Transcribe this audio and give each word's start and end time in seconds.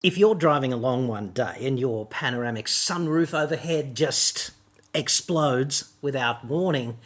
If 0.00 0.16
you're 0.16 0.36
driving 0.36 0.72
along 0.72 1.08
one 1.08 1.30
day 1.30 1.56
and 1.62 1.76
your 1.76 2.06
panoramic 2.06 2.66
sunroof 2.66 3.34
overhead 3.34 3.96
just 3.96 4.52
explodes 4.94 5.92
without 6.00 6.44
warning, 6.44 6.98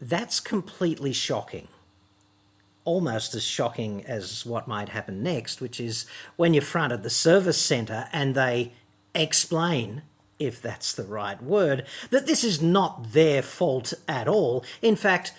that's 0.00 0.38
completely 0.38 1.12
shocking. 1.12 1.66
Almost 2.84 3.34
as 3.34 3.42
shocking 3.42 4.04
as 4.06 4.46
what 4.46 4.68
might 4.68 4.90
happen 4.90 5.24
next, 5.24 5.60
which 5.60 5.80
is 5.80 6.06
when 6.36 6.54
you're 6.54 6.62
fronted 6.62 7.02
the 7.02 7.10
service 7.10 7.60
centre 7.60 8.08
and 8.12 8.36
they 8.36 8.74
explain, 9.12 10.02
if 10.38 10.62
that's 10.62 10.92
the 10.92 11.02
right 11.02 11.42
word, 11.42 11.84
that 12.10 12.26
this 12.26 12.44
is 12.44 12.62
not 12.62 13.12
their 13.12 13.42
fault 13.42 13.92
at 14.06 14.28
all. 14.28 14.64
In 14.80 14.94
fact, 14.94 15.32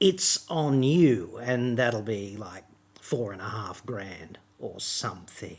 it's 0.00 0.46
on 0.48 0.82
you, 0.82 1.38
and 1.42 1.76
that'll 1.76 2.00
be 2.00 2.34
like 2.34 2.64
four 2.98 3.30
and 3.30 3.42
a 3.42 3.50
half 3.50 3.84
grand 3.84 4.38
or 4.58 4.80
something. 4.80 5.58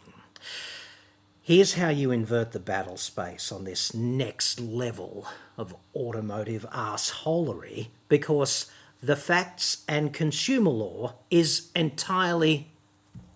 Here's 1.42 1.74
how 1.74 1.90
you 1.90 2.10
invert 2.12 2.54
the 2.54 2.60
battle 2.60 2.96
space 2.96 3.52
on 3.52 3.66
this 3.66 3.94
next 3.94 4.62
level 4.62 5.28
of 5.58 5.76
automotive 5.94 6.66
assholery 6.72 7.88
because 8.08 8.72
the 9.02 9.18
facts 9.18 9.84
and 9.86 10.14
consumer 10.14 10.72
law 10.72 11.16
is 11.30 11.70
entirely 11.76 12.72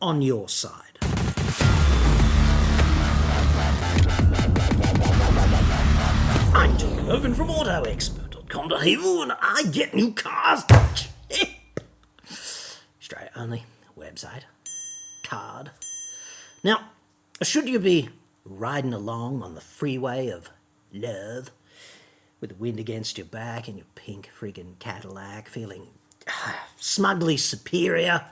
on 0.02 0.22
your 0.22 0.48
side. 0.48 0.98
I'm 6.54 6.78
John 6.78 7.10
Irvin 7.10 7.34
from 7.34 7.50
AutoExpert.com.au 7.50 9.22
and 9.24 9.34
I 9.42 9.64
get 9.72 9.94
new 9.94 10.14
cars 10.14 10.64
cheap. 10.96 11.50
Straight 13.00 13.28
only 13.36 13.66
website. 14.00 14.44
Card. 15.26 15.72
Now, 16.64 16.92
should 17.46 17.70
you 17.70 17.80
be 17.80 18.10
riding 18.44 18.94
along 18.94 19.44
on 19.44 19.54
the 19.54 19.62
freeway 19.62 20.30
of 20.30 20.50
love 20.92 21.52
with 22.42 22.50
the 22.52 22.56
wind 22.56 22.80
against 22.80 23.18
your 23.18 23.28
back 23.28 23.68
and 23.68 23.78
your 23.78 23.86
pink 23.94 24.30
friggin' 24.40 24.80
Cadillac 24.80 25.48
feeling 25.48 25.88
ah, 26.28 26.68
smugly 26.78 27.38
superior 27.38 28.26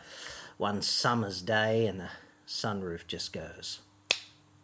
one 0.57 0.81
summer's 0.81 1.41
day 1.41 1.85
and 1.85 1.99
the 1.99 2.09
sunroof 2.47 3.05
just 3.05 3.31
goes 3.31 3.79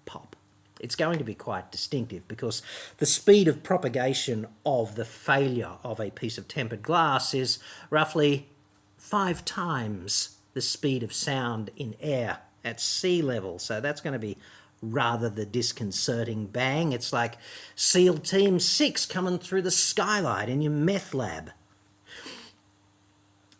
pop? 0.05 0.35
It's 0.79 0.95
going 0.95 1.19
to 1.19 1.23
be 1.23 1.35
quite 1.35 1.71
distinctive 1.71 2.27
because 2.27 2.63
the 2.97 3.05
speed 3.05 3.47
of 3.47 3.61
propagation 3.61 4.47
of 4.65 4.95
the 4.95 5.05
failure 5.05 5.73
of 5.83 5.99
a 5.99 6.09
piece 6.09 6.39
of 6.39 6.47
tempered 6.47 6.81
glass 6.81 7.35
is 7.35 7.59
roughly 7.91 8.47
five 8.97 9.45
times 9.45 10.37
the 10.53 10.61
speed 10.61 11.03
of 11.03 11.13
sound 11.13 11.69
in 11.77 11.95
air 12.01 12.39
at 12.63 12.79
sea 12.79 13.21
level. 13.21 13.59
So 13.59 13.81
that's 13.81 14.01
going 14.01 14.13
to 14.13 14.19
be 14.19 14.37
rather 14.81 15.29
the 15.29 15.45
disconcerting 15.45 16.47
bang. 16.47 16.91
It's 16.91 17.13
like 17.13 17.37
SEAL 17.75 18.19
Team 18.19 18.59
6 18.59 19.05
coming 19.05 19.37
through 19.37 19.61
the 19.61 19.71
skylight 19.71 20.49
in 20.49 20.61
your 20.61 20.71
meth 20.71 21.13
lab. 21.13 21.51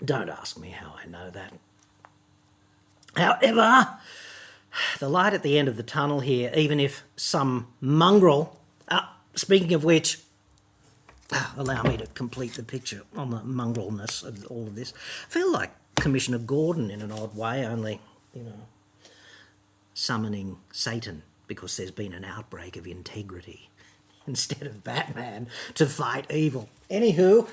Don't 0.04 0.30
ask 0.30 0.60
me 0.60 0.70
how 0.70 0.96
I 1.02 1.08
know 1.08 1.30
that. 1.30 1.54
However, 3.16 4.00
the 5.00 5.10
light 5.10 5.34
at 5.34 5.44
the 5.44 5.60
end 5.60 5.68
of 5.68 5.78
the 5.78 5.84
tunnel 5.84 6.22
here, 6.22 6.52
even 6.56 6.80
if 6.80 7.04
some 7.16 7.68
mongrel, 7.80 8.60
uh, 8.88 9.02
speaking 9.36 9.74
of 9.74 9.84
which, 9.84 10.20
uh, 11.32 11.52
allow 11.58 11.84
me 11.84 11.98
to 11.98 12.08
complete 12.08 12.54
the 12.54 12.64
picture 12.64 13.04
on 13.16 13.30
the 13.30 13.42
mongrelness 13.42 14.24
of 14.24 14.46
all 14.48 14.68
of 14.68 14.76
this. 14.76 14.94
I 15.28 15.32
feel 15.32 15.52
like 15.52 15.72
Commissioner 15.96 16.40
Gordon 16.40 16.90
in 16.90 17.02
an 17.02 17.12
odd 17.12 17.36
way, 17.36 17.66
only, 17.66 18.02
you 18.34 18.44
know, 18.44 18.54
summoning 20.02 20.58
Satan 20.72 21.22
because 21.46 21.78
there's 21.78 21.92
been 21.92 22.14
an 22.14 22.26
outbreak 22.26 22.76
of 22.76 22.88
integrity 22.88 23.70
instead 24.28 24.64
of 24.64 24.84
Batman 24.84 25.48
to 25.76 25.86
fight 25.86 26.26
evil. 26.32 26.70
Anywho, 26.90 27.46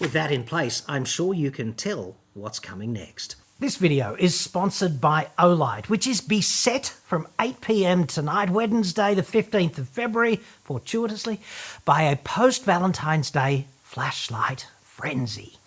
with 0.00 0.12
that 0.12 0.32
in 0.32 0.44
place, 0.44 0.82
I'm 0.88 1.04
sure 1.04 1.34
you 1.34 1.50
can 1.50 1.74
tell 1.74 2.16
what's 2.32 2.58
coming 2.58 2.94
next. 2.94 3.36
This 3.58 3.76
video 3.76 4.16
is 4.18 4.40
sponsored 4.40 4.98
by 4.98 5.28
Olight, 5.38 5.90
which 5.90 6.06
is 6.06 6.22
beset 6.22 6.86
from 6.86 7.28
8 7.38 7.60
pm 7.60 8.06
tonight, 8.06 8.48
Wednesday, 8.48 9.14
the 9.14 9.20
15th 9.20 9.76
of 9.76 9.90
February, 9.90 10.36
fortuitously, 10.64 11.38
by 11.84 12.02
a 12.02 12.16
post 12.16 12.64
Valentine's 12.64 13.30
Day 13.30 13.66
flashlight 13.82 14.66
frenzy. 14.82 15.59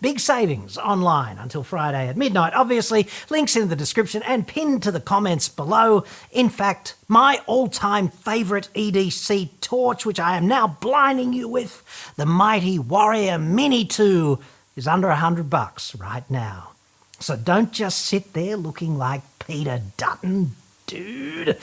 Big 0.00 0.20
savings 0.20 0.78
online 0.78 1.38
until 1.38 1.62
Friday 1.62 2.08
at 2.08 2.16
midnight. 2.16 2.54
Obviously, 2.54 3.08
links 3.30 3.56
in 3.56 3.68
the 3.68 3.76
description 3.76 4.22
and 4.24 4.46
pinned 4.46 4.82
to 4.82 4.92
the 4.92 5.00
comments 5.00 5.48
below. 5.48 6.04
In 6.30 6.48
fact, 6.48 6.94
my 7.08 7.40
all 7.46 7.68
time 7.68 8.08
favourite 8.08 8.68
EDC 8.74 9.60
torch, 9.60 10.06
which 10.06 10.20
I 10.20 10.36
am 10.36 10.48
now 10.48 10.66
blinding 10.68 11.32
you 11.32 11.48
with, 11.48 11.82
the 12.16 12.26
mighty 12.26 12.78
Warrior 12.78 13.38
Mini 13.38 13.84
2, 13.84 14.38
is 14.76 14.88
under 14.88 15.08
a 15.08 15.16
hundred 15.16 15.50
bucks 15.50 15.94
right 15.94 16.28
now. 16.30 16.70
So 17.20 17.36
don't 17.36 17.72
just 17.72 18.04
sit 18.04 18.32
there 18.32 18.56
looking 18.56 18.98
like 18.98 19.22
Peter 19.38 19.80
Dutton, 19.96 20.52
dude. 20.86 21.58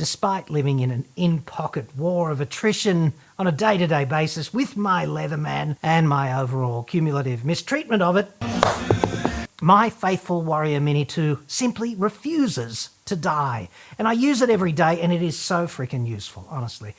Despite 0.00 0.48
living 0.48 0.80
in 0.80 0.90
an 0.90 1.04
in 1.14 1.40
pocket 1.40 1.94
war 1.94 2.30
of 2.30 2.40
attrition 2.40 3.12
on 3.38 3.46
a 3.46 3.52
day 3.52 3.76
to 3.76 3.86
day 3.86 4.06
basis 4.06 4.50
with 4.50 4.74
my 4.74 5.04
Leatherman 5.04 5.76
and 5.82 6.08
my 6.08 6.40
overall 6.40 6.84
cumulative 6.84 7.44
mistreatment 7.44 8.00
of 8.00 8.16
it, 8.16 8.32
my 9.60 9.90
faithful 9.90 10.40
Warrior 10.40 10.80
Mini 10.80 11.04
2 11.04 11.40
simply 11.46 11.94
refuses 11.96 12.88
to 13.04 13.14
die. 13.14 13.68
And 13.98 14.08
I 14.08 14.12
use 14.12 14.40
it 14.40 14.48
every 14.48 14.72
day, 14.72 14.98
and 15.02 15.12
it 15.12 15.20
is 15.20 15.38
so 15.38 15.66
freaking 15.66 16.06
useful, 16.06 16.46
honestly. 16.48 16.94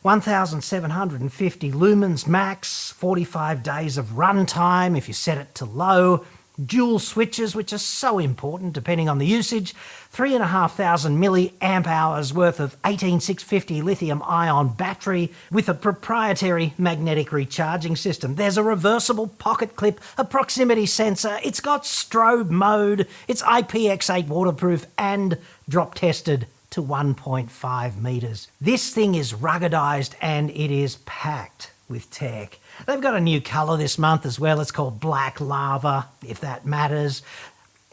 1750 0.00 1.72
lumens 1.72 2.26
max, 2.26 2.90
45 2.92 3.62
days 3.62 3.98
of 3.98 4.06
runtime 4.12 4.96
if 4.96 5.08
you 5.08 5.14
set 5.14 5.36
it 5.36 5.54
to 5.56 5.66
low 5.66 6.24
dual 6.64 6.98
switches, 6.98 7.54
which 7.54 7.72
are 7.72 7.78
so 7.78 8.18
important 8.18 8.72
depending 8.72 9.08
on 9.08 9.18
the 9.18 9.26
usage, 9.26 9.74
3,500 10.10 11.10
milliamp 11.10 11.86
hours 11.86 12.32
worth 12.32 12.60
of 12.60 12.76
18650 12.84 13.82
lithium 13.82 14.22
ion 14.22 14.68
battery 14.68 15.32
with 15.50 15.68
a 15.68 15.74
proprietary 15.74 16.74
magnetic 16.78 17.32
recharging 17.32 17.96
system. 17.96 18.36
There's 18.36 18.58
a 18.58 18.62
reversible 18.62 19.28
pocket 19.28 19.76
clip, 19.76 20.00
a 20.16 20.24
proximity 20.24 20.86
sensor, 20.86 21.38
it's 21.44 21.60
got 21.60 21.82
strobe 21.82 22.50
mode, 22.50 23.06
it's 23.28 23.42
IPX8 23.42 24.28
waterproof 24.28 24.86
and 24.96 25.38
drop 25.68 25.94
tested 25.94 26.46
to 26.70 26.82
1.5 26.82 28.00
meters. 28.02 28.48
This 28.60 28.92
thing 28.92 29.14
is 29.14 29.32
ruggedized 29.32 30.14
and 30.20 30.50
it 30.50 30.70
is 30.70 30.96
packed 31.06 31.72
with 31.88 32.10
tech. 32.10 32.58
They've 32.86 33.00
got 33.00 33.14
a 33.14 33.20
new 33.20 33.40
colour 33.40 33.76
this 33.76 33.98
month 33.98 34.26
as 34.26 34.40
well. 34.40 34.60
It's 34.60 34.70
called 34.70 35.00
Black 35.00 35.40
Lava, 35.40 36.08
if 36.26 36.40
that 36.40 36.66
matters. 36.66 37.22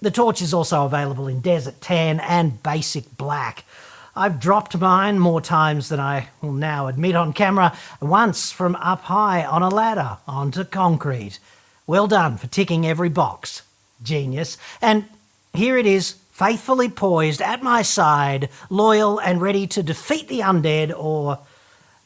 The 0.02 0.12
torch 0.12 0.42
is 0.42 0.54
also 0.54 0.86
available 0.86 1.28
in 1.28 1.40
Desert 1.42 1.80
Tan 1.80 2.20
and 2.20 2.62
Basic 2.62 3.18
Black. 3.18 3.64
I've 4.16 4.40
dropped 4.40 4.78
mine 4.78 5.18
more 5.18 5.42
times 5.42 5.90
than 5.90 6.00
I 6.00 6.30
will 6.42 6.52
now 6.52 6.88
admit 6.88 7.16
on 7.16 7.34
camera, 7.34 7.76
once 8.00 8.52
from 8.52 8.76
up 8.76 9.02
high 9.04 9.44
on 9.44 9.64
a 9.64 9.70
ladder 9.70 10.18
onto 10.28 10.64
concrete. 10.64 11.40
Well 11.88 12.08
done 12.08 12.38
for 12.38 12.48
ticking 12.48 12.86
every 12.86 13.10
box. 13.10 13.64
Genius. 14.04 14.58
And 14.82 15.06
here 15.54 15.78
it 15.78 15.86
is, 15.86 16.16
faithfully 16.32 16.90
poised 16.90 17.42
at 17.42 17.64
my 17.64 17.82
side, 17.82 18.50
loyal 18.70 19.20
and 19.20 19.42
ready 19.42 19.66
to 19.68 19.82
defeat 19.82 20.28
the 20.28 20.42
undead, 20.42 20.94
or 20.96 21.40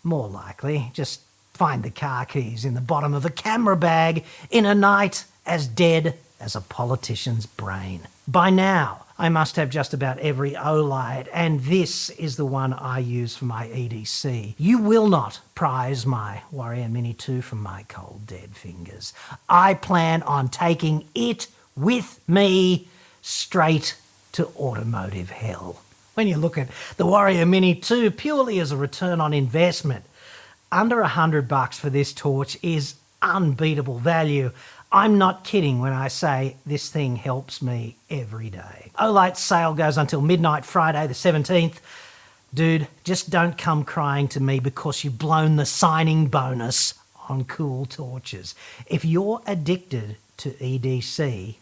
more 0.03 0.27
likely, 0.27 0.91
just 0.93 1.21
find 1.57 1.81
the 1.81 1.89
car 1.89 2.25
keys 2.25 2.63
in 2.63 2.75
the 2.75 2.81
bottom 2.81 3.13
of 3.15 3.25
a 3.25 3.31
camera 3.31 3.75
bag 3.75 4.23
in 4.51 4.65
a 4.65 4.75
night 4.75 5.25
as 5.45 5.67
dead 5.67 6.15
as 6.39 6.55
a 6.55 6.61
politician's 6.61 7.47
brain. 7.47 8.01
By 8.27 8.51
now, 8.51 9.05
I 9.17 9.29
must 9.29 9.55
have 9.55 9.71
just 9.71 9.95
about 9.95 10.19
every 10.19 10.51
Olight, 10.51 11.27
and 11.33 11.61
this 11.61 12.11
is 12.11 12.35
the 12.35 12.45
one 12.45 12.73
I 12.73 12.99
use 12.99 13.35
for 13.35 13.45
my 13.45 13.65
EDC. 13.67 14.53
You 14.59 14.77
will 14.77 15.07
not 15.07 15.39
prize 15.55 16.05
my 16.05 16.43
Warrior 16.51 16.89
Mini 16.89 17.13
2 17.15 17.41
from 17.41 17.63
my 17.63 17.83
cold 17.87 18.27
dead 18.27 18.55
fingers. 18.55 19.13
I 19.49 19.73
plan 19.73 20.21
on 20.21 20.49
taking 20.49 21.05
it 21.15 21.47
with 21.75 22.19
me 22.27 22.87
straight 23.23 23.97
to 24.33 24.45
automotive 24.55 25.31
hell. 25.31 25.81
When 26.13 26.27
you 26.27 26.37
look 26.37 26.57
at 26.57 26.69
the 26.97 27.05
Warrior 27.07 27.47
Mini 27.47 27.73
2 27.73 28.11
purely 28.11 28.59
as 28.59 28.71
a 28.71 28.77
return 28.77 29.19
on 29.19 29.33
investment, 29.33 30.05
under 30.71 31.01
a 31.01 31.07
hundred 31.07 31.47
bucks 31.47 31.79
for 31.79 31.89
this 31.89 32.13
torch 32.13 32.57
is 32.61 32.95
unbeatable 33.21 33.99
value. 33.99 34.51
I'm 34.91 35.17
not 35.17 35.43
kidding 35.43 35.79
when 35.79 35.93
I 35.93 36.07
say 36.07 36.55
this 36.65 36.89
thing 36.89 37.17
helps 37.17 37.61
me 37.61 37.97
every 38.09 38.49
day. 38.49 38.91
Olight's 38.97 39.41
sale 39.41 39.73
goes 39.73 39.97
until 39.97 40.21
midnight 40.21 40.65
Friday 40.65 41.07
the 41.07 41.13
17th. 41.13 41.75
Dude, 42.53 42.87
just 43.03 43.29
don't 43.29 43.57
come 43.57 43.83
crying 43.83 44.27
to 44.29 44.41
me 44.41 44.59
because 44.59 45.03
you've 45.03 45.19
blown 45.19 45.57
the 45.57 45.65
signing 45.65 46.27
bonus 46.27 46.93
on 47.27 47.43
cool 47.43 47.85
torches. 47.85 48.55
If 48.85 49.03
you're 49.03 49.41
addicted 49.45 50.15
to 50.37 50.51
EDC, 50.51 51.55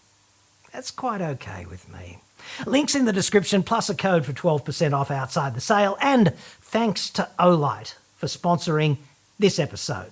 that's 0.72 0.92
quite 0.92 1.22
okay 1.22 1.66
with 1.68 1.92
me. 1.92 2.20
Links 2.68 2.94
in 2.94 3.06
the 3.06 3.14
description, 3.14 3.64
plus 3.64 3.90
a 3.90 3.96
code 3.96 4.26
for 4.26 4.34
12% 4.34 4.94
off 4.94 5.10
outside 5.10 5.56
the 5.56 5.62
sale. 5.62 5.98
And 6.00 6.36
thanks 6.62 7.10
to 7.12 7.30
Olight 7.40 7.96
for 8.16 8.28
sponsoring 8.28 8.98
this 9.38 9.60
episode. 9.60 10.12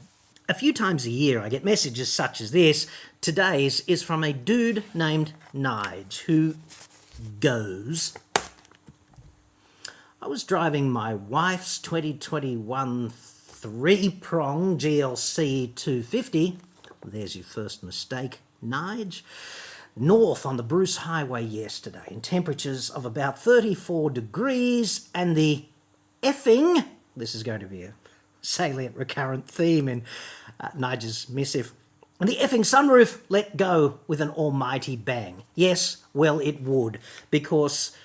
A 0.50 0.54
few 0.54 0.74
times 0.74 1.06
a 1.06 1.10
year, 1.10 1.40
I 1.40 1.50
get 1.50 1.64
messages 1.64 2.12
such 2.12 2.42
as 2.42 2.52
this. 2.52 2.86
Today's 3.22 3.80
is 3.88 4.04
from 4.04 4.24
a 4.24 4.34
dude 4.34 4.84
named 4.94 5.34
Nige 5.56 6.20
who 6.22 6.56
goes. 7.40 8.14
I 10.22 10.28
was 10.28 10.44
driving 10.44 10.90
my 10.90 11.14
wife's 11.14 11.80
2021 11.80 13.10
three 13.10 14.10
prong 14.10 14.78
GLC 14.78 15.74
250. 15.74 16.58
There's 17.06 17.36
your 17.36 17.46
first 17.46 17.82
mistake, 17.82 18.40
Nige. 18.66 19.22
North 19.96 20.46
on 20.46 20.58
the 20.58 20.64
Bruce 20.64 20.98
Highway 20.98 21.44
yesterday 21.44 22.04
in 22.08 22.20
temperatures 22.20 22.90
of 22.90 23.06
about 23.06 23.40
34 23.40 24.10
degrees, 24.10 25.08
and 25.14 25.38
the 25.38 25.66
effing, 26.22 26.86
this 27.16 27.36
is 27.36 27.44
going 27.44 27.60
to 27.60 27.68
be 27.68 27.84
a 27.84 27.94
salient 28.42 28.96
recurrent 28.96 29.48
theme 29.48 29.88
in 29.88 30.04
uh, 30.60 30.70
Nigel's 30.78 31.30
missive. 31.30 31.74
And 32.20 32.30
the 32.30 32.38
effing 32.38 32.60
sunroof 32.60 33.22
let 33.30 33.58
go 33.58 34.00
with 34.08 34.22
an 34.22 34.30
almighty 34.30 34.96
bang. 34.96 35.44
Yes, 35.56 35.98
well, 36.14 36.40
it 36.40 36.62
would, 36.62 37.00
because 37.32 37.96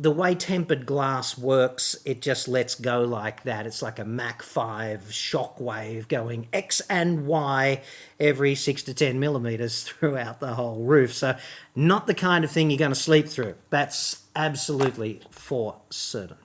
the 0.00 0.10
way 0.12 0.34
tempered 0.34 0.86
glass 0.86 1.36
works, 1.36 1.96
it 2.04 2.22
just 2.22 2.46
lets 2.46 2.76
go 2.76 3.02
like 3.02 3.42
that. 3.42 3.66
It's 3.66 3.82
like 3.82 3.98
a 3.98 4.04
Mach 4.04 4.42
5 4.42 5.06
shockwave 5.10 6.06
going 6.06 6.46
X 6.52 6.80
and 6.88 7.26
Y 7.26 7.82
every 8.20 8.54
6 8.54 8.82
to 8.84 8.94
10 8.94 9.18
millimeters 9.18 9.82
throughout 9.88 10.38
the 10.38 10.54
whole 10.54 10.84
roof. 10.84 11.12
So, 11.12 11.36
not 11.74 12.06
the 12.06 12.14
kind 12.14 12.44
of 12.44 12.50
thing 12.50 12.70
you're 12.70 12.78
going 12.78 12.92
to 12.92 12.94
sleep 12.94 13.28
through. 13.28 13.56
That's 13.70 14.22
absolutely 14.36 15.20
for 15.30 15.80
certain. 15.90 16.36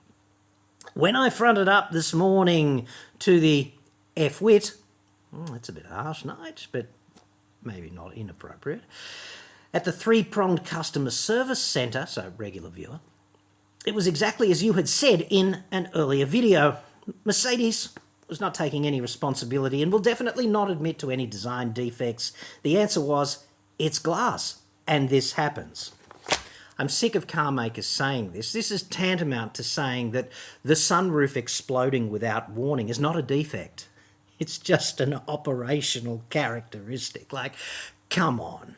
When 0.94 1.16
I 1.16 1.28
fronted 1.28 1.68
up 1.68 1.90
this 1.90 2.14
morning 2.14 2.86
to 3.18 3.40
the 3.40 3.72
F 4.16 4.40
wit, 4.40 4.74
that's 5.32 5.68
hmm, 5.68 5.72
a 5.72 5.80
bit 5.80 5.86
harsh, 5.86 6.22
Nige, 6.22 6.68
but 6.70 6.86
maybe 7.64 7.90
not 7.90 8.14
inappropriate. 8.14 8.82
At 9.72 9.82
the 9.82 9.90
three 9.90 10.22
pronged 10.22 10.64
customer 10.64 11.10
service 11.10 11.60
centre, 11.60 12.06
so 12.06 12.32
regular 12.36 12.70
viewer, 12.70 13.00
it 13.84 13.92
was 13.92 14.06
exactly 14.06 14.52
as 14.52 14.62
you 14.62 14.74
had 14.74 14.88
said 14.88 15.26
in 15.30 15.64
an 15.72 15.90
earlier 15.96 16.26
video. 16.26 16.76
Mercedes 17.24 17.88
was 18.28 18.40
not 18.40 18.54
taking 18.54 18.86
any 18.86 19.00
responsibility 19.00 19.82
and 19.82 19.90
will 19.90 19.98
definitely 19.98 20.46
not 20.46 20.70
admit 20.70 21.00
to 21.00 21.10
any 21.10 21.26
design 21.26 21.72
defects. 21.72 22.32
The 22.62 22.78
answer 22.78 23.00
was, 23.00 23.44
it's 23.80 23.98
glass, 23.98 24.62
and 24.86 25.08
this 25.08 25.32
happens. 25.32 25.90
I'm 26.78 26.88
sick 26.88 27.14
of 27.14 27.26
car 27.26 27.52
makers 27.52 27.86
saying 27.86 28.32
this. 28.32 28.52
This 28.52 28.70
is 28.70 28.82
tantamount 28.82 29.54
to 29.54 29.62
saying 29.62 30.10
that 30.10 30.30
the 30.64 30.74
sunroof 30.74 31.36
exploding 31.36 32.10
without 32.10 32.50
warning 32.50 32.88
is 32.88 32.98
not 32.98 33.16
a 33.16 33.22
defect. 33.22 33.88
It's 34.38 34.58
just 34.58 35.00
an 35.00 35.20
operational 35.28 36.24
characteristic. 36.30 37.32
Like, 37.32 37.54
come 38.10 38.40
on. 38.40 38.76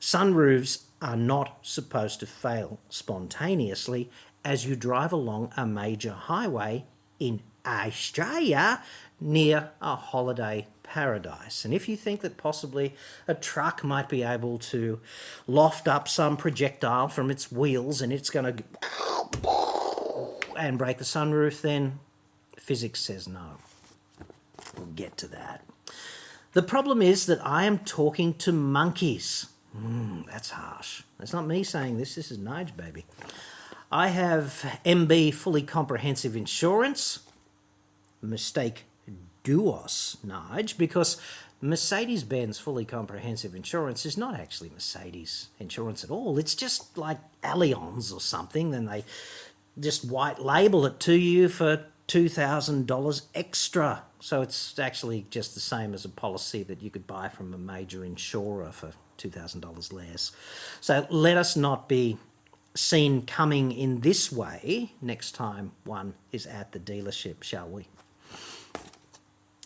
Sunroofs 0.00 0.82
are 1.00 1.16
not 1.16 1.58
supposed 1.62 2.20
to 2.20 2.26
fail 2.26 2.78
spontaneously 2.88 4.10
as 4.44 4.66
you 4.66 4.76
drive 4.76 5.12
along 5.12 5.52
a 5.56 5.66
major 5.66 6.12
highway 6.12 6.84
in 7.18 7.40
Australia 7.64 8.82
near 9.20 9.70
a 9.80 9.96
holiday 9.96 10.66
paradise. 10.82 11.64
And 11.64 11.72
if 11.72 11.88
you 11.88 11.96
think 11.96 12.20
that 12.20 12.36
possibly 12.36 12.94
a 13.26 13.34
truck 13.34 13.82
might 13.84 14.08
be 14.08 14.22
able 14.22 14.58
to 14.58 15.00
loft 15.46 15.88
up 15.88 16.08
some 16.08 16.36
projectile 16.36 17.08
from 17.08 17.30
its 17.30 17.50
wheels 17.50 18.02
and 18.02 18.12
it's 18.12 18.30
going 18.30 18.56
to 18.56 18.64
and 20.56 20.78
break 20.78 20.98
the 20.98 21.04
sunroof, 21.04 21.60
then 21.60 21.98
physics 22.56 23.00
says 23.00 23.26
no. 23.26 23.56
We'll 24.76 24.86
get 24.86 25.16
to 25.18 25.26
that. 25.28 25.64
The 26.52 26.62
problem 26.62 27.00
is 27.02 27.26
that 27.26 27.44
I 27.44 27.64
am 27.64 27.78
talking 27.78 28.34
to 28.34 28.52
monkeys. 28.52 29.46
Mm, 29.76 30.26
that's 30.26 30.50
harsh. 30.50 31.02
That's 31.18 31.32
not 31.32 31.46
me 31.46 31.62
saying 31.62 31.98
this, 31.98 32.14
this 32.14 32.30
is 32.30 32.38
Nige, 32.38 32.76
baby. 32.76 33.06
I 33.90 34.08
have 34.08 34.80
MB 34.84 35.34
fully 35.34 35.62
comprehensive 35.62 36.36
insurance. 36.36 37.20
Mistake 38.20 38.84
Duos, 39.42 40.16
Nige, 40.24 40.76
because 40.76 41.20
Mercedes 41.60 42.24
Benz 42.24 42.58
fully 42.58 42.84
comprehensive 42.84 43.54
insurance 43.54 44.04
is 44.04 44.16
not 44.16 44.38
actually 44.38 44.70
Mercedes 44.70 45.48
insurance 45.58 46.02
at 46.02 46.10
all. 46.10 46.38
It's 46.38 46.54
just 46.54 46.98
like 46.98 47.18
Allianz 47.42 48.12
or 48.12 48.20
something. 48.20 48.70
Then 48.70 48.86
they 48.86 49.04
just 49.78 50.04
white 50.04 50.40
label 50.40 50.84
it 50.86 50.98
to 51.00 51.14
you 51.14 51.48
for 51.48 51.84
$2,000 52.08 53.22
extra. 53.34 54.02
So 54.20 54.42
it's 54.42 54.78
actually 54.78 55.26
just 55.30 55.54
the 55.54 55.60
same 55.60 55.94
as 55.94 56.04
a 56.04 56.08
policy 56.08 56.62
that 56.64 56.82
you 56.82 56.90
could 56.90 57.06
buy 57.06 57.28
from 57.28 57.54
a 57.54 57.58
major 57.58 58.04
insurer 58.04 58.72
for 58.72 58.92
$2,000 59.18 59.92
less. 59.92 60.32
So 60.80 61.06
let 61.10 61.36
us 61.36 61.56
not 61.56 61.88
be 61.88 62.18
seen 62.74 63.22
coming 63.22 63.70
in 63.70 64.00
this 64.00 64.32
way 64.32 64.92
next 65.00 65.32
time 65.32 65.72
one 65.84 66.14
is 66.32 66.46
at 66.46 66.72
the 66.72 66.80
dealership, 66.80 67.42
shall 67.42 67.68
we? 67.68 67.86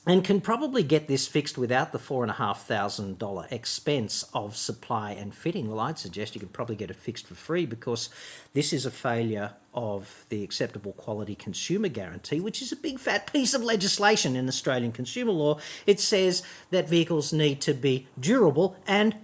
And 0.08 0.22
can 0.22 0.40
probably 0.40 0.84
get 0.84 1.08
this 1.08 1.26
fixed 1.26 1.58
without 1.58 1.90
the 1.90 1.98
$4,500 1.98 3.50
expense 3.50 4.24
of 4.32 4.56
supply 4.56 5.10
and 5.10 5.34
fitting. 5.34 5.68
Well, 5.68 5.80
I'd 5.80 5.98
suggest 5.98 6.36
you 6.36 6.40
could 6.40 6.52
probably 6.52 6.76
get 6.76 6.90
it 6.90 6.96
fixed 6.96 7.26
for 7.26 7.34
free 7.34 7.66
because 7.66 8.08
this 8.52 8.72
is 8.72 8.86
a 8.86 8.90
failure 8.92 9.54
of 9.74 10.24
the 10.28 10.44
acceptable 10.44 10.92
quality 10.92 11.34
consumer 11.34 11.88
guarantee, 11.88 12.38
which 12.38 12.62
is 12.62 12.70
a 12.70 12.76
big 12.76 13.00
fat 13.00 13.26
piece 13.32 13.52
of 13.52 13.64
legislation 13.64 14.36
in 14.36 14.46
Australian 14.46 14.92
consumer 14.92 15.32
law. 15.32 15.58
It 15.86 15.98
says 15.98 16.44
that 16.70 16.88
vehicles 16.88 17.32
need 17.32 17.60
to 17.62 17.74
be 17.74 18.06
durable 18.18 18.76
and 18.86 19.16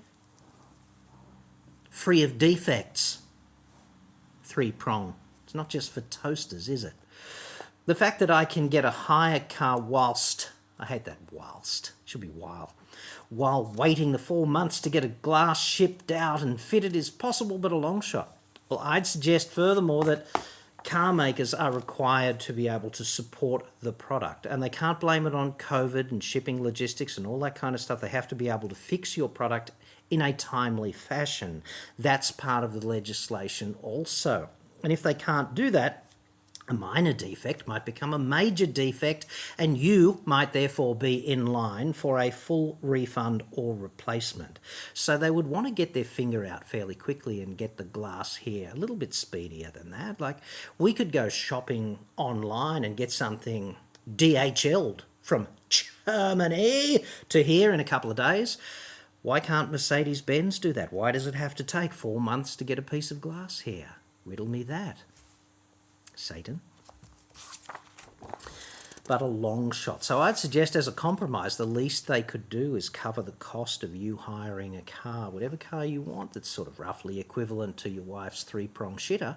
free 1.88 2.24
of 2.24 2.38
defects 2.38 3.18
three 4.42 4.72
prong. 4.72 5.14
It's 5.44 5.54
not 5.54 5.68
just 5.68 5.92
for 5.92 6.02
toasters, 6.02 6.68
is 6.68 6.84
it? 6.84 6.94
The 7.86 7.94
fact 7.94 8.18
that 8.20 8.30
I 8.30 8.44
can 8.44 8.68
get 8.68 8.84
a 8.84 8.90
hire 8.90 9.44
car 9.48 9.80
whilst, 9.80 10.50
I 10.82 10.86
hate 10.86 11.04
that 11.04 11.18
whilst, 11.30 11.92
should 12.04 12.20
be 12.20 12.26
while, 12.26 12.74
while 13.28 13.72
waiting 13.76 14.10
the 14.10 14.18
four 14.18 14.48
months 14.48 14.80
to 14.80 14.90
get 14.90 15.04
a 15.04 15.08
glass 15.08 15.62
shipped 15.62 16.10
out 16.10 16.42
and 16.42 16.60
fitted 16.60 16.96
is 16.96 17.08
possible, 17.08 17.56
but 17.56 17.70
a 17.70 17.76
long 17.76 18.00
shot. 18.00 18.36
Well, 18.68 18.80
I'd 18.80 19.06
suggest 19.06 19.52
furthermore 19.52 20.02
that 20.04 20.26
car 20.82 21.12
makers 21.12 21.54
are 21.54 21.70
required 21.70 22.40
to 22.40 22.52
be 22.52 22.66
able 22.66 22.90
to 22.90 23.04
support 23.04 23.64
the 23.80 23.92
product 23.92 24.44
and 24.44 24.60
they 24.60 24.68
can't 24.68 24.98
blame 24.98 25.24
it 25.24 25.36
on 25.36 25.52
COVID 25.52 26.10
and 26.10 26.24
shipping 26.24 26.60
logistics 26.60 27.16
and 27.16 27.28
all 27.28 27.38
that 27.38 27.54
kind 27.54 27.76
of 27.76 27.80
stuff. 27.80 28.00
They 28.00 28.08
have 28.08 28.26
to 28.28 28.34
be 28.34 28.48
able 28.48 28.68
to 28.68 28.74
fix 28.74 29.16
your 29.16 29.28
product 29.28 29.70
in 30.10 30.20
a 30.20 30.32
timely 30.32 30.90
fashion. 30.90 31.62
That's 31.96 32.32
part 32.32 32.64
of 32.64 32.72
the 32.72 32.84
legislation 32.84 33.76
also. 33.82 34.48
And 34.82 34.92
if 34.92 35.00
they 35.00 35.14
can't 35.14 35.54
do 35.54 35.70
that, 35.70 36.11
a 36.68 36.74
minor 36.74 37.12
defect 37.12 37.66
might 37.66 37.84
become 37.84 38.14
a 38.14 38.18
major 38.18 38.66
defect, 38.66 39.26
and 39.58 39.76
you 39.76 40.20
might 40.24 40.52
therefore 40.52 40.94
be 40.94 41.14
in 41.14 41.46
line 41.46 41.92
for 41.92 42.18
a 42.18 42.30
full 42.30 42.78
refund 42.80 43.42
or 43.50 43.74
replacement. 43.74 44.58
So 44.94 45.18
they 45.18 45.30
would 45.30 45.46
want 45.46 45.66
to 45.66 45.72
get 45.72 45.92
their 45.92 46.04
finger 46.04 46.46
out 46.46 46.64
fairly 46.64 46.94
quickly 46.94 47.42
and 47.42 47.58
get 47.58 47.76
the 47.76 47.84
glass 47.84 48.36
here 48.36 48.70
a 48.72 48.76
little 48.76 48.96
bit 48.96 49.12
speedier 49.12 49.70
than 49.70 49.90
that. 49.90 50.20
Like 50.20 50.38
we 50.78 50.92
could 50.92 51.12
go 51.12 51.28
shopping 51.28 51.98
online 52.16 52.84
and 52.84 52.96
get 52.96 53.10
something 53.10 53.76
DHL'd 54.08 55.04
from 55.20 55.48
Germany 56.06 57.04
to 57.28 57.42
here 57.42 57.72
in 57.72 57.80
a 57.80 57.84
couple 57.84 58.10
of 58.10 58.16
days. 58.16 58.56
Why 59.22 59.38
can't 59.38 59.70
Mercedes 59.70 60.20
Benz 60.20 60.58
do 60.58 60.72
that? 60.72 60.92
Why 60.92 61.12
does 61.12 61.26
it 61.26 61.34
have 61.34 61.54
to 61.56 61.64
take 61.64 61.92
four 61.92 62.20
months 62.20 62.56
to 62.56 62.64
get 62.64 62.78
a 62.78 62.82
piece 62.82 63.10
of 63.10 63.20
glass 63.20 63.60
here? 63.60 63.96
Riddle 64.24 64.48
me 64.48 64.62
that. 64.64 65.04
Satan. 66.22 66.60
But 69.08 69.20
a 69.20 69.26
long 69.26 69.72
shot. 69.72 70.04
So 70.04 70.20
I'd 70.20 70.38
suggest, 70.38 70.76
as 70.76 70.86
a 70.86 70.92
compromise, 70.92 71.56
the 71.56 71.66
least 71.66 72.06
they 72.06 72.22
could 72.22 72.48
do 72.48 72.76
is 72.76 72.88
cover 72.88 73.20
the 73.20 73.32
cost 73.32 73.82
of 73.82 73.96
you 73.96 74.16
hiring 74.16 74.76
a 74.76 74.82
car, 74.82 75.28
whatever 75.28 75.56
car 75.56 75.84
you 75.84 76.00
want, 76.00 76.32
that's 76.32 76.48
sort 76.48 76.68
of 76.68 76.78
roughly 76.78 77.18
equivalent 77.18 77.76
to 77.78 77.90
your 77.90 78.04
wife's 78.04 78.44
three 78.44 78.68
prong 78.68 78.96
shitter, 78.96 79.36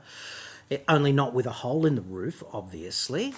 it, 0.70 0.84
only 0.88 1.12
not 1.12 1.34
with 1.34 1.48
a 1.48 1.52
hole 1.52 1.86
in 1.86 1.96
the 1.96 2.02
roof, 2.02 2.44
obviously. 2.54 3.34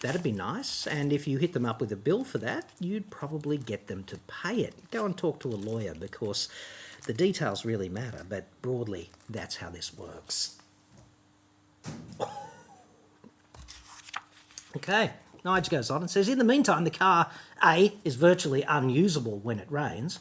That'd 0.00 0.22
be 0.22 0.32
nice. 0.32 0.86
And 0.86 1.12
if 1.12 1.28
you 1.28 1.38
hit 1.38 1.52
them 1.52 1.66
up 1.66 1.80
with 1.80 1.92
a 1.92 1.96
bill 1.96 2.24
for 2.24 2.38
that, 2.38 2.68
you'd 2.80 3.10
probably 3.10 3.56
get 3.56 3.86
them 3.86 4.04
to 4.04 4.18
pay 4.26 4.56
it. 4.56 4.74
Go 4.90 5.04
and 5.04 5.16
talk 5.16 5.40
to 5.40 5.48
a 5.48 5.56
lawyer 5.56 5.94
because 5.94 6.48
the 7.06 7.14
details 7.14 7.64
really 7.64 7.88
matter, 7.88 8.24
but 8.28 8.46
broadly, 8.62 9.10
that's 9.28 9.56
how 9.56 9.68
this 9.70 9.96
works. 9.96 10.58
Okay, 14.76 15.12
Nige 15.44 15.70
goes 15.70 15.88
on 15.90 16.02
and 16.02 16.10
says, 16.10 16.28
In 16.28 16.38
the 16.38 16.44
meantime, 16.44 16.84
the 16.84 16.90
car 16.90 17.30
A 17.64 17.94
is 18.04 18.16
virtually 18.16 18.62
unusable 18.62 19.38
when 19.38 19.58
it 19.60 19.70
rains. 19.70 20.18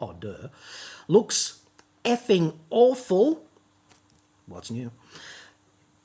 Oh, 0.00 0.14
duh. 0.18 0.48
Looks 1.06 1.60
effing 2.04 2.54
awful 2.70 3.44
What's 4.50 4.70
new? 4.70 4.90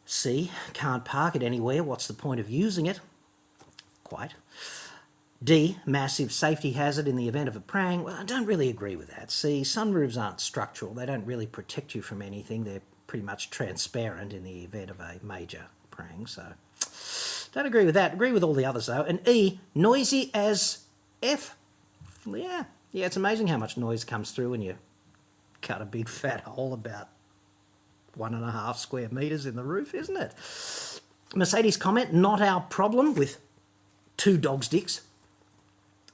C. 0.06 0.52
Can't 0.74 1.04
park 1.04 1.36
it 1.36 1.42
anywhere. 1.42 1.84
What's 1.84 2.06
the 2.06 2.14
point 2.14 2.40
of 2.40 2.48
using 2.48 2.86
it? 2.86 3.00
Quite. 4.04 4.36
D. 5.44 5.78
Massive 5.84 6.32
safety 6.32 6.74
hazard 6.74 7.08
in 7.08 7.16
the 7.16 7.28
event 7.28 7.48
of 7.48 7.56
a 7.56 7.60
prang. 7.60 8.04
Well, 8.04 8.16
I 8.16 8.24
don't 8.24 8.46
really 8.46 8.70
agree 8.70 8.96
with 8.96 9.08
that. 9.08 9.32
C. 9.32 9.64
Sunroofs 9.64 10.16
aren't 10.16 10.40
structural. 10.40 10.94
They 10.94 11.08
don't 11.08 11.26
really 11.26 11.48
protect 11.48 11.96
you 11.96 12.04
from 12.04 12.22
anything. 12.22 12.66
They're 12.66 12.82
pretty 13.08 13.26
much 13.26 13.50
transparent 13.50 14.34
in 14.34 14.44
the 14.44 14.64
event 14.64 14.90
of 14.90 15.00
a 15.00 15.20
major 15.22 15.66
prang. 15.92 16.26
So, 16.28 16.54
don't 17.54 17.66
agree 17.66 17.86
with 17.86 17.96
that. 17.96 18.14
Agree 18.14 18.32
with 18.32 18.44
all 18.44 18.54
the 18.54 18.66
others 18.66 18.88
though. 18.88 19.04
And 19.04 19.26
E. 19.28 19.60
Noisy 19.74 20.32
as 20.34 20.86
F. 21.24 21.56
Yeah. 22.26 22.66
Yeah, 22.92 23.06
it's 23.06 23.18
amazing 23.18 23.48
how 23.48 23.58
much 23.58 23.78
noise 23.78 24.04
comes 24.04 24.32
through 24.32 24.52
when 24.52 24.62
you 24.62 24.78
cut 25.62 25.82
a 25.82 25.86
big 25.86 26.08
fat 26.08 26.42
hole 26.42 26.74
about 26.74 27.10
one 28.14 28.34
and 28.34 28.44
a 28.44 28.52
half 28.52 28.78
square 28.78 29.10
metres 29.12 29.46
in 29.46 29.56
the 29.56 29.64
roof, 29.64 29.94
isn't 29.94 30.16
it? 30.16 30.34
Mercedes 31.36 31.76
comment, 31.76 32.14
not 32.14 32.42
our 32.42 32.62
problem 32.62 33.14
with 33.14 33.40
two 34.16 34.38
dog's 34.38 34.68
dicks. 34.68 35.02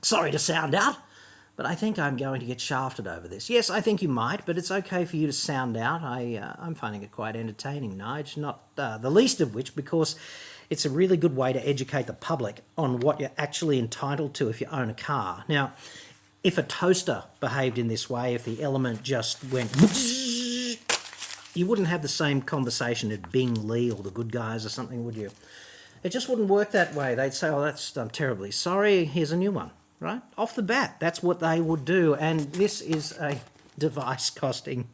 Sorry 0.01 0.31
to 0.31 0.39
sound 0.39 0.73
out, 0.73 0.97
but 1.55 1.65
I 1.65 1.75
think 1.75 1.99
I'm 1.99 2.17
going 2.17 2.39
to 2.39 2.45
get 2.45 2.61
shafted 2.61 3.07
over 3.07 3.27
this. 3.27 3.49
Yes, 3.49 3.69
I 3.69 3.81
think 3.81 4.01
you 4.01 4.07
might, 4.07 4.45
but 4.45 4.57
it's 4.57 4.71
okay 4.71 5.05
for 5.05 5.17
you 5.17 5.27
to 5.27 5.33
sound 5.33 5.77
out. 5.77 6.01
I, 6.01 6.35
uh, 6.35 6.55
I'm 6.59 6.75
finding 6.75 7.03
it 7.03 7.11
quite 7.11 7.35
entertaining, 7.35 7.97
Nige, 7.97 8.37
not 8.37 8.63
uh, 8.77 8.97
the 8.97 9.11
least 9.11 9.41
of 9.41 9.53
which 9.53 9.75
because 9.75 10.15
it's 10.69 10.85
a 10.85 10.89
really 10.89 11.17
good 11.17 11.35
way 11.35 11.53
to 11.53 11.67
educate 11.67 12.07
the 12.07 12.13
public 12.13 12.61
on 12.77 12.99
what 12.99 13.19
you're 13.19 13.31
actually 13.37 13.77
entitled 13.77 14.33
to 14.35 14.49
if 14.49 14.61
you 14.61 14.67
own 14.71 14.89
a 14.89 14.93
car. 14.93 15.43
Now, 15.47 15.73
if 16.43 16.57
a 16.57 16.63
toaster 16.63 17.25
behaved 17.39 17.77
in 17.77 17.87
this 17.87 18.09
way, 18.09 18.33
if 18.33 18.45
the 18.45 18.63
element 18.63 19.03
just 19.03 19.43
went 19.51 19.69
you 21.53 21.65
wouldn't 21.67 21.87
have 21.87 22.01
the 22.01 22.07
same 22.07 22.41
conversation 22.41 23.11
at 23.11 23.31
Bing 23.31 23.67
Lee 23.67 23.91
or 23.91 24.01
the 24.01 24.11
good 24.11 24.31
guys 24.31 24.65
or 24.65 24.69
something, 24.69 25.03
would 25.05 25.15
you? 25.15 25.31
It 26.03 26.09
just 26.09 26.29
wouldn't 26.29 26.47
work 26.47 26.71
that 26.71 26.95
way. 26.95 27.13
They'd 27.15 27.33
say, 27.33 27.49
"Oh, 27.49 27.61
that's 27.61 27.95
I'm 27.97 28.09
terribly 28.09 28.51
sorry. 28.51 29.05
Here's 29.05 29.31
a 29.31 29.37
new 29.37 29.51
one." 29.51 29.71
Right 30.01 30.23
off 30.35 30.55
the 30.55 30.63
bat, 30.63 30.95
that's 30.99 31.21
what 31.21 31.39
they 31.41 31.61
would 31.61 31.85
do. 31.85 32.15
And 32.15 32.39
this 32.53 32.81
is 32.81 33.11
a 33.19 33.39
device 33.77 34.29
costing 34.41 34.89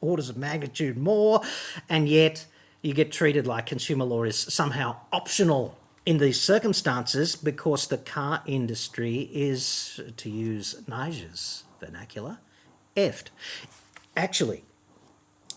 orders 0.00 0.30
of 0.30 0.38
magnitude 0.38 0.96
more, 0.96 1.42
and 1.86 2.08
yet 2.08 2.46
you 2.80 2.94
get 2.94 3.12
treated 3.12 3.46
like 3.46 3.66
consumer 3.66 4.06
law 4.06 4.22
is 4.22 4.38
somehow 4.38 4.96
optional 5.12 5.76
in 6.06 6.16
these 6.16 6.40
circumstances 6.40 7.36
because 7.36 7.88
the 7.88 7.98
car 7.98 8.42
industry 8.46 9.28
is, 9.34 10.00
to 10.16 10.30
use 10.30 10.82
Nigel's 10.88 11.64
vernacular, 11.78 12.38
effed. 12.96 13.26
Actually, 14.16 14.64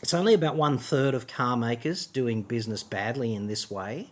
it's 0.02 0.14
only 0.14 0.34
about 0.34 0.58
one 0.58 0.78
third 0.78 1.14
of 1.14 1.28
car 1.28 1.56
makers 1.56 2.06
doing 2.06 2.42
business 2.42 2.84
badly 2.84 3.34
in 3.34 3.48
this 3.48 3.72
way, 3.72 4.10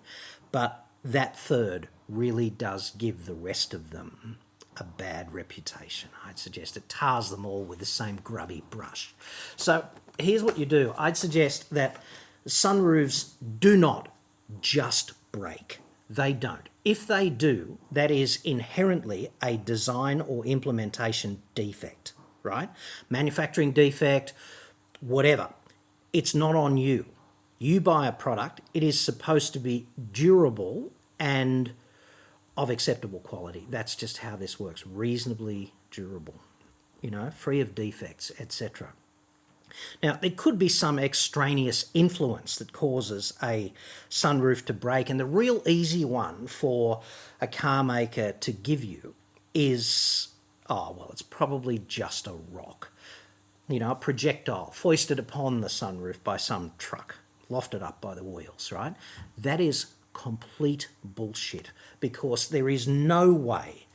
but 0.53 0.85
that 1.03 1.37
third 1.37 1.89
really 2.07 2.49
does 2.49 2.91
give 2.91 3.25
the 3.25 3.33
rest 3.33 3.73
of 3.73 3.89
them 3.89 4.37
a 4.79 4.83
bad 4.83 5.33
reputation. 5.33 6.09
I'd 6.25 6.39
suggest 6.39 6.77
it 6.77 6.89
tars 6.89 7.29
them 7.29 7.45
all 7.45 7.63
with 7.63 7.79
the 7.79 7.85
same 7.85 8.17
grubby 8.23 8.63
brush. 8.69 9.13
So 9.55 9.85
here's 10.17 10.43
what 10.43 10.57
you 10.57 10.65
do 10.65 10.93
I'd 10.97 11.17
suggest 11.17 11.69
that 11.71 12.01
sunroofs 12.47 13.31
do 13.59 13.77
not 13.77 14.13
just 14.61 15.13
break. 15.31 15.79
They 16.09 16.33
don't. 16.33 16.69
If 16.83 17.05
they 17.05 17.29
do, 17.29 17.77
that 17.91 18.09
is 18.09 18.39
inherently 18.43 19.29
a 19.43 19.57
design 19.57 20.21
or 20.21 20.45
implementation 20.45 21.43
defect, 21.53 22.13
right? 22.41 22.69
Manufacturing 23.09 23.73
defect, 23.73 24.33
whatever 25.01 25.49
it's 26.13 26.33
not 26.33 26.55
on 26.55 26.77
you. 26.77 27.05
You 27.57 27.81
buy 27.81 28.07
a 28.07 28.11
product, 28.11 28.61
it 28.73 28.83
is 28.83 28.99
supposed 28.99 29.53
to 29.53 29.59
be 29.59 29.87
durable 30.11 30.91
and 31.19 31.73
of 32.61 32.69
acceptable 32.69 33.19
quality. 33.19 33.65
That's 33.69 33.95
just 33.95 34.17
how 34.17 34.35
this 34.35 34.59
works. 34.59 34.85
Reasonably 34.85 35.73
durable, 35.91 36.35
you 37.01 37.09
know, 37.09 37.31
free 37.31 37.59
of 37.59 37.75
defects, 37.75 38.31
etc. 38.39 38.93
Now, 40.01 40.15
there 40.15 40.31
could 40.31 40.57
be 40.57 40.69
some 40.69 40.97
extraneous 40.97 41.89
influence 41.93 42.55
that 42.57 42.73
causes 42.73 43.33
a 43.41 43.71
sunroof 44.09 44.65
to 44.65 44.73
break, 44.73 45.09
and 45.09 45.19
the 45.19 45.25
real 45.25 45.61
easy 45.67 46.03
one 46.03 46.47
for 46.47 47.01
a 47.39 47.47
car 47.47 47.83
maker 47.83 48.31
to 48.31 48.51
give 48.51 48.83
you 48.83 49.15
is 49.53 50.29
oh, 50.71 50.95
well, 50.97 51.09
it's 51.11 51.23
probably 51.23 51.79
just 51.79 52.27
a 52.27 52.33
rock 52.51 52.91
you 53.69 53.79
know, 53.79 53.91
a 53.91 53.95
projectile 53.95 54.71
foisted 54.71 55.19
upon 55.19 55.61
the 55.61 55.67
sunroof 55.67 56.21
by 56.23 56.37
some 56.37 56.71
truck, 56.77 57.17
lofted 57.49 57.83
up 57.83 58.01
by 58.01 58.15
the 58.15 58.23
wheels, 58.23 58.71
right? 58.71 58.95
That 59.37 59.61
is 59.61 59.93
complete 60.13 60.89
bullshit 61.03 61.71
because 61.99 62.49
there 62.49 62.69
is 62.69 62.87
no 62.87 63.33
way 63.33 63.87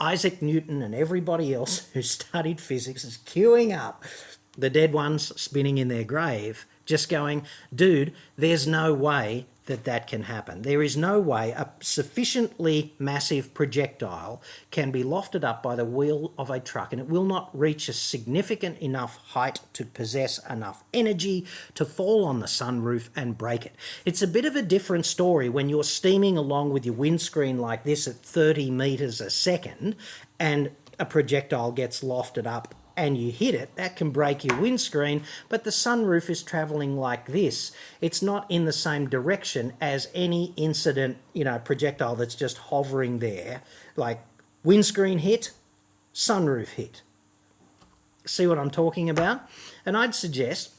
Isaac 0.00 0.40
Newton 0.40 0.82
and 0.82 0.94
everybody 0.94 1.52
else 1.52 1.88
who 1.92 2.02
studied 2.02 2.60
physics 2.60 3.04
is 3.04 3.18
queuing 3.18 3.76
up 3.76 4.04
the 4.56 4.70
dead 4.70 4.92
ones 4.92 5.32
spinning 5.40 5.78
in 5.78 5.86
their 5.86 6.02
grave, 6.02 6.66
just 6.84 7.08
going, 7.08 7.46
dude, 7.72 8.12
there's 8.36 8.66
no 8.66 8.92
way 8.92 9.46
that 9.68 9.84
that 9.84 10.06
can 10.06 10.24
happen. 10.24 10.62
There 10.62 10.82
is 10.82 10.96
no 10.96 11.20
way 11.20 11.50
a 11.50 11.70
sufficiently 11.80 12.94
massive 12.98 13.54
projectile 13.54 14.42
can 14.70 14.90
be 14.90 15.04
lofted 15.04 15.44
up 15.44 15.62
by 15.62 15.76
the 15.76 15.84
wheel 15.84 16.32
of 16.36 16.50
a 16.50 16.58
truck 16.58 16.92
and 16.92 17.00
it 17.00 17.08
will 17.08 17.24
not 17.24 17.56
reach 17.56 17.88
a 17.88 17.92
significant 17.92 18.78
enough 18.78 19.18
height 19.28 19.60
to 19.74 19.84
possess 19.84 20.38
enough 20.48 20.82
energy 20.92 21.46
to 21.74 21.84
fall 21.84 22.24
on 22.24 22.40
the 22.40 22.46
sunroof 22.46 23.10
and 23.14 23.38
break 23.38 23.64
it. 23.64 23.76
It's 24.04 24.22
a 24.22 24.26
bit 24.26 24.44
of 24.44 24.56
a 24.56 24.62
different 24.62 25.06
story 25.06 25.48
when 25.48 25.68
you're 25.68 25.84
steaming 25.84 26.36
along 26.36 26.72
with 26.72 26.84
your 26.84 26.94
windscreen 26.94 27.58
like 27.58 27.84
this 27.84 28.08
at 28.08 28.16
30 28.16 28.70
meters 28.70 29.20
a 29.20 29.30
second 29.30 29.96
and 30.40 30.70
a 30.98 31.04
projectile 31.04 31.72
gets 31.72 32.02
lofted 32.02 32.46
up 32.46 32.74
and 32.98 33.16
you 33.16 33.30
hit 33.30 33.54
it, 33.54 33.74
that 33.76 33.94
can 33.94 34.10
break 34.10 34.44
your 34.44 34.60
windscreen, 34.60 35.22
but 35.48 35.62
the 35.62 35.70
sunroof 35.70 36.28
is 36.28 36.42
traveling 36.42 36.96
like 36.98 37.26
this. 37.26 37.70
It's 38.00 38.20
not 38.20 38.44
in 38.50 38.64
the 38.64 38.72
same 38.72 39.08
direction 39.08 39.72
as 39.80 40.08
any 40.16 40.52
incident, 40.56 41.16
you 41.32 41.44
know, 41.44 41.60
projectile 41.60 42.16
that's 42.16 42.34
just 42.34 42.58
hovering 42.58 43.20
there. 43.20 43.62
Like 43.94 44.24
windscreen 44.64 45.18
hit, 45.18 45.52
sunroof 46.12 46.70
hit. 46.70 47.02
See 48.26 48.48
what 48.48 48.58
I'm 48.58 48.70
talking 48.70 49.08
about? 49.08 49.48
And 49.86 49.96
I'd 49.96 50.14
suggest 50.16 50.74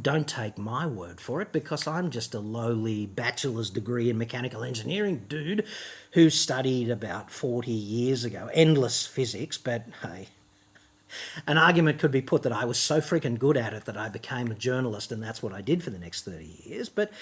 don't 0.00 0.26
take 0.26 0.58
my 0.58 0.84
word 0.84 1.20
for 1.20 1.40
it 1.40 1.52
because 1.52 1.86
I'm 1.86 2.10
just 2.10 2.34
a 2.34 2.40
lowly 2.40 3.06
bachelor's 3.06 3.70
degree 3.70 4.10
in 4.10 4.18
mechanical 4.18 4.64
engineering 4.64 5.26
dude 5.28 5.64
who 6.12 6.28
studied 6.28 6.90
about 6.90 7.30
40 7.30 7.70
years 7.70 8.24
ago 8.24 8.50
endless 8.52 9.06
physics, 9.06 9.58
but 9.58 9.86
hey, 10.02 10.26
an 11.46 11.58
argument 11.58 11.98
could 11.98 12.10
be 12.10 12.22
put 12.22 12.42
that 12.42 12.52
I 12.52 12.64
was 12.64 12.78
so 12.78 13.00
freaking 13.00 13.38
good 13.38 13.56
at 13.56 13.72
it 13.72 13.84
that 13.84 13.96
I 13.96 14.08
became 14.08 14.50
a 14.50 14.54
journalist 14.54 15.12
and 15.12 15.22
that's 15.22 15.42
what 15.42 15.52
I 15.52 15.60
did 15.60 15.82
for 15.82 15.90
the 15.90 15.98
next 15.98 16.24
30 16.24 16.62
years. 16.64 16.88
But 16.88 17.12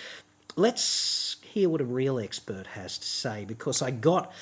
let's 0.56 1.36
hear 1.42 1.68
what 1.68 1.80
a 1.80 1.84
real 1.84 2.18
expert 2.18 2.68
has 2.68 2.98
to 2.98 3.06
say 3.06 3.44
because 3.44 3.82
I 3.82 3.90
got 3.90 4.32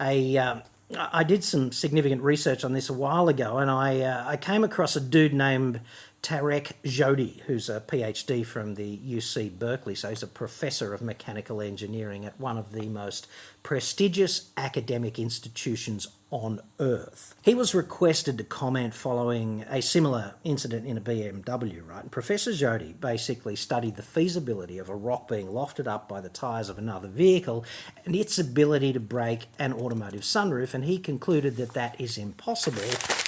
a. 0.00 0.38
Um, 0.38 0.62
I 0.96 1.24
did 1.24 1.42
some 1.42 1.72
significant 1.72 2.20
research 2.20 2.62
on 2.62 2.74
this 2.74 2.90
a 2.90 2.92
while 2.92 3.28
ago, 3.28 3.56
and 3.56 3.70
I 3.70 4.00
uh, 4.02 4.24
I 4.26 4.36
came 4.36 4.62
across 4.62 4.94
a 4.94 5.00
dude 5.00 5.32
named 5.32 5.80
Tarek 6.24 6.72
Zohdi, 6.84 7.40
who's 7.42 7.68
a 7.68 7.80
PhD 7.80 8.44
from 8.46 8.74
the 8.74 8.98
UC 8.98 9.58
Berkeley. 9.58 9.94
So 9.94 10.10
he's 10.10 10.22
a 10.22 10.26
professor 10.26 10.94
of 10.94 11.02
mechanical 11.02 11.60
engineering 11.60 12.24
at 12.24 12.38
one 12.38 12.58
of 12.58 12.72
the 12.72 12.86
most 12.86 13.26
prestigious 13.62 14.50
academic 14.56 15.18
institutions 15.18 16.06
on 16.34 16.60
earth. 16.80 17.36
He 17.42 17.54
was 17.54 17.76
requested 17.76 18.36
to 18.38 18.44
comment 18.44 18.92
following 18.92 19.64
a 19.70 19.80
similar 19.80 20.34
incident 20.42 20.84
in 20.84 20.98
a 20.98 21.00
BMW, 21.00 21.86
right? 21.86 22.02
And 22.02 22.10
Professor 22.10 22.50
Zohdi 22.50 22.98
basically 23.00 23.54
studied 23.54 23.94
the 23.94 24.02
feasibility 24.02 24.78
of 24.78 24.88
a 24.88 24.96
rock 24.96 25.28
being 25.28 25.46
lofted 25.46 25.86
up 25.86 26.08
by 26.08 26.20
the 26.20 26.28
tyres 26.28 26.68
of 26.68 26.76
another 26.76 27.06
vehicle 27.06 27.64
and 28.04 28.16
its 28.16 28.36
ability 28.36 28.92
to 28.92 29.00
break 29.00 29.46
an 29.60 29.72
automotive 29.72 30.22
sunroof, 30.22 30.74
and 30.74 30.84
he 30.84 30.98
concluded 30.98 31.56
that 31.56 31.74
that 31.74 32.00
is 32.00 32.18
impossible, 32.18 32.82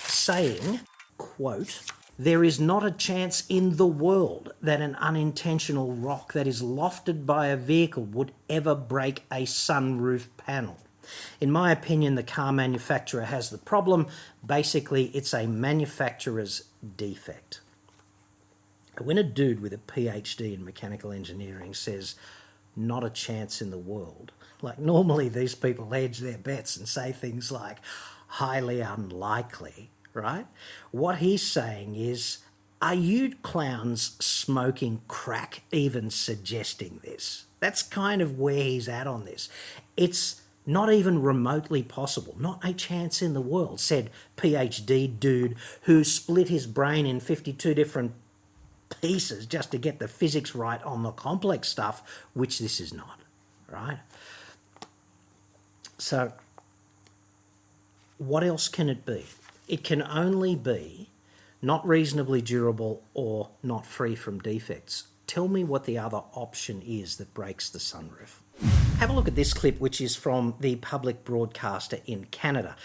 saying, 0.08 0.80
quote, 1.16 1.82
there 2.18 2.42
is 2.42 2.58
not 2.58 2.84
a 2.84 2.90
chance 2.90 3.44
in 3.48 3.76
the 3.76 3.86
world 3.86 4.52
that 4.60 4.80
an 4.80 4.96
unintentional 4.96 5.92
rock 5.92 6.32
that 6.32 6.48
is 6.48 6.60
lofted 6.60 7.24
by 7.24 7.46
a 7.46 7.56
vehicle 7.56 8.02
would 8.02 8.32
ever 8.48 8.74
break 8.74 9.22
a 9.30 9.42
sunroof 9.44 10.26
panel. 10.36 10.78
In 11.40 11.50
my 11.50 11.72
opinion, 11.72 12.14
the 12.14 12.22
car 12.22 12.52
manufacturer 12.52 13.24
has 13.24 13.50
the 13.50 13.58
problem. 13.58 14.06
Basically, 14.44 15.06
it's 15.06 15.34
a 15.34 15.46
manufacturer's 15.46 16.64
defect. 16.96 17.60
When 19.00 19.18
a 19.18 19.22
dude 19.22 19.60
with 19.60 19.72
a 19.72 19.78
PhD 19.78 20.54
in 20.54 20.64
mechanical 20.64 21.12
engineering 21.12 21.74
says, 21.74 22.14
not 22.74 23.04
a 23.04 23.10
chance 23.10 23.60
in 23.60 23.70
the 23.70 23.78
world, 23.78 24.32
like 24.62 24.78
normally 24.78 25.28
these 25.28 25.54
people 25.54 25.90
hedge 25.90 26.18
their 26.18 26.38
bets 26.38 26.76
and 26.76 26.88
say 26.88 27.12
things 27.12 27.52
like 27.52 27.78
highly 28.26 28.80
unlikely 28.80 29.90
right? 30.16 30.46
What 30.90 31.18
he's 31.18 31.42
saying 31.42 31.94
is 31.94 32.38
Are 32.82 32.94
you 32.94 33.34
clowns 33.42 34.16
smoking 34.24 35.02
crack 35.08 35.62
even 35.70 36.10
suggesting 36.10 37.00
this? 37.04 37.44
That's 37.60 37.82
kind 37.82 38.20
of 38.20 38.38
where 38.38 38.62
he's 38.62 38.88
at 38.88 39.06
on 39.06 39.24
this. 39.24 39.48
It's 39.96 40.42
not 40.66 40.92
even 40.92 41.22
remotely 41.22 41.82
possible, 41.82 42.34
not 42.38 42.62
a 42.64 42.72
chance 42.72 43.22
in 43.22 43.34
the 43.34 43.40
world, 43.40 43.80
said 43.80 44.10
PhD 44.36 45.18
dude 45.18 45.56
who 45.82 46.02
split 46.02 46.48
his 46.48 46.66
brain 46.66 47.06
in 47.06 47.20
52 47.20 47.72
different 47.72 48.12
pieces 49.00 49.46
just 49.46 49.70
to 49.70 49.78
get 49.78 50.00
the 50.00 50.08
physics 50.08 50.54
right 50.54 50.82
on 50.82 51.04
the 51.04 51.12
complex 51.12 51.68
stuff, 51.68 52.02
which 52.34 52.58
this 52.58 52.80
is 52.80 52.92
not, 52.92 53.20
right? 53.70 54.00
So, 55.98 56.32
what 58.18 58.42
else 58.42 58.68
can 58.68 58.88
it 58.88 59.06
be? 59.06 59.24
It 59.68 59.84
can 59.84 60.02
only 60.02 60.56
be 60.56 61.08
not 61.62 61.86
reasonably 61.86 62.42
durable 62.42 63.02
or 63.14 63.50
not 63.62 63.86
free 63.86 64.14
from 64.14 64.40
defects. 64.40 65.04
Tell 65.26 65.48
me 65.48 65.64
what 65.64 65.84
the 65.84 65.98
other 65.98 66.22
option 66.34 66.82
is 66.86 67.16
that 67.16 67.34
breaks 67.34 67.68
the 67.68 67.78
sunroof. 67.78 68.75
Have 68.98 69.10
a 69.10 69.12
look 69.12 69.28
at 69.28 69.34
this 69.34 69.52
clip, 69.52 69.78
which 69.78 70.00
is 70.00 70.16
from 70.16 70.54
the 70.58 70.76
public 70.76 71.22
broadcaster 71.22 71.98
in 72.06 72.24
Canada. 72.30 72.76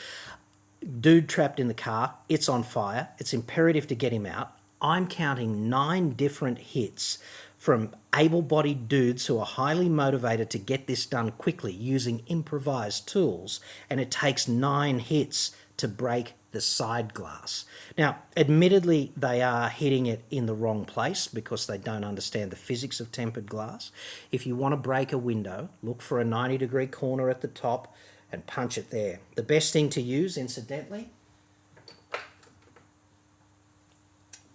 Dude 0.99 1.29
trapped 1.29 1.57
in 1.57 1.69
the 1.69 1.73
car, 1.73 2.15
it's 2.27 2.49
on 2.49 2.63
fire, 2.63 3.07
it's 3.17 3.33
imperative 3.33 3.87
to 3.87 3.95
get 3.95 4.11
him 4.11 4.25
out. 4.25 4.51
I'm 4.81 5.07
counting 5.07 5.69
nine 5.69 6.11
different 6.11 6.57
hits 6.57 7.17
from 7.57 7.95
able 8.13 8.41
bodied 8.41 8.89
dudes 8.89 9.27
who 9.27 9.39
are 9.39 9.45
highly 9.45 9.87
motivated 9.87 10.49
to 10.49 10.57
get 10.57 10.85
this 10.85 11.05
done 11.05 11.31
quickly 11.31 11.71
using 11.71 12.23
improvised 12.27 13.07
tools, 13.07 13.61
and 13.89 14.01
it 14.01 14.11
takes 14.11 14.49
nine 14.49 14.99
hits 14.99 15.55
to 15.81 15.87
break 15.87 16.33
the 16.51 16.61
side 16.61 17.13
glass. 17.13 17.65
Now, 17.97 18.19
admittedly, 18.37 19.11
they 19.17 19.41
are 19.41 19.67
hitting 19.67 20.05
it 20.05 20.23
in 20.29 20.45
the 20.45 20.53
wrong 20.53 20.85
place 20.85 21.27
because 21.27 21.65
they 21.65 21.79
don't 21.79 22.03
understand 22.03 22.51
the 22.51 22.55
physics 22.55 22.99
of 22.99 23.11
tempered 23.11 23.49
glass. 23.49 23.91
If 24.31 24.45
you 24.45 24.55
want 24.55 24.73
to 24.73 24.77
break 24.77 25.11
a 25.11 25.17
window, 25.17 25.69
look 25.81 26.03
for 26.03 26.19
a 26.19 26.23
90 26.23 26.59
degree 26.59 26.85
corner 26.85 27.29
at 27.29 27.41
the 27.41 27.47
top 27.47 27.95
and 28.31 28.45
punch 28.45 28.77
it 28.77 28.91
there. 28.91 29.21
The 29.35 29.43
best 29.43 29.73
thing 29.73 29.89
to 29.89 30.01
use, 30.01 30.37
incidentally, 30.37 31.09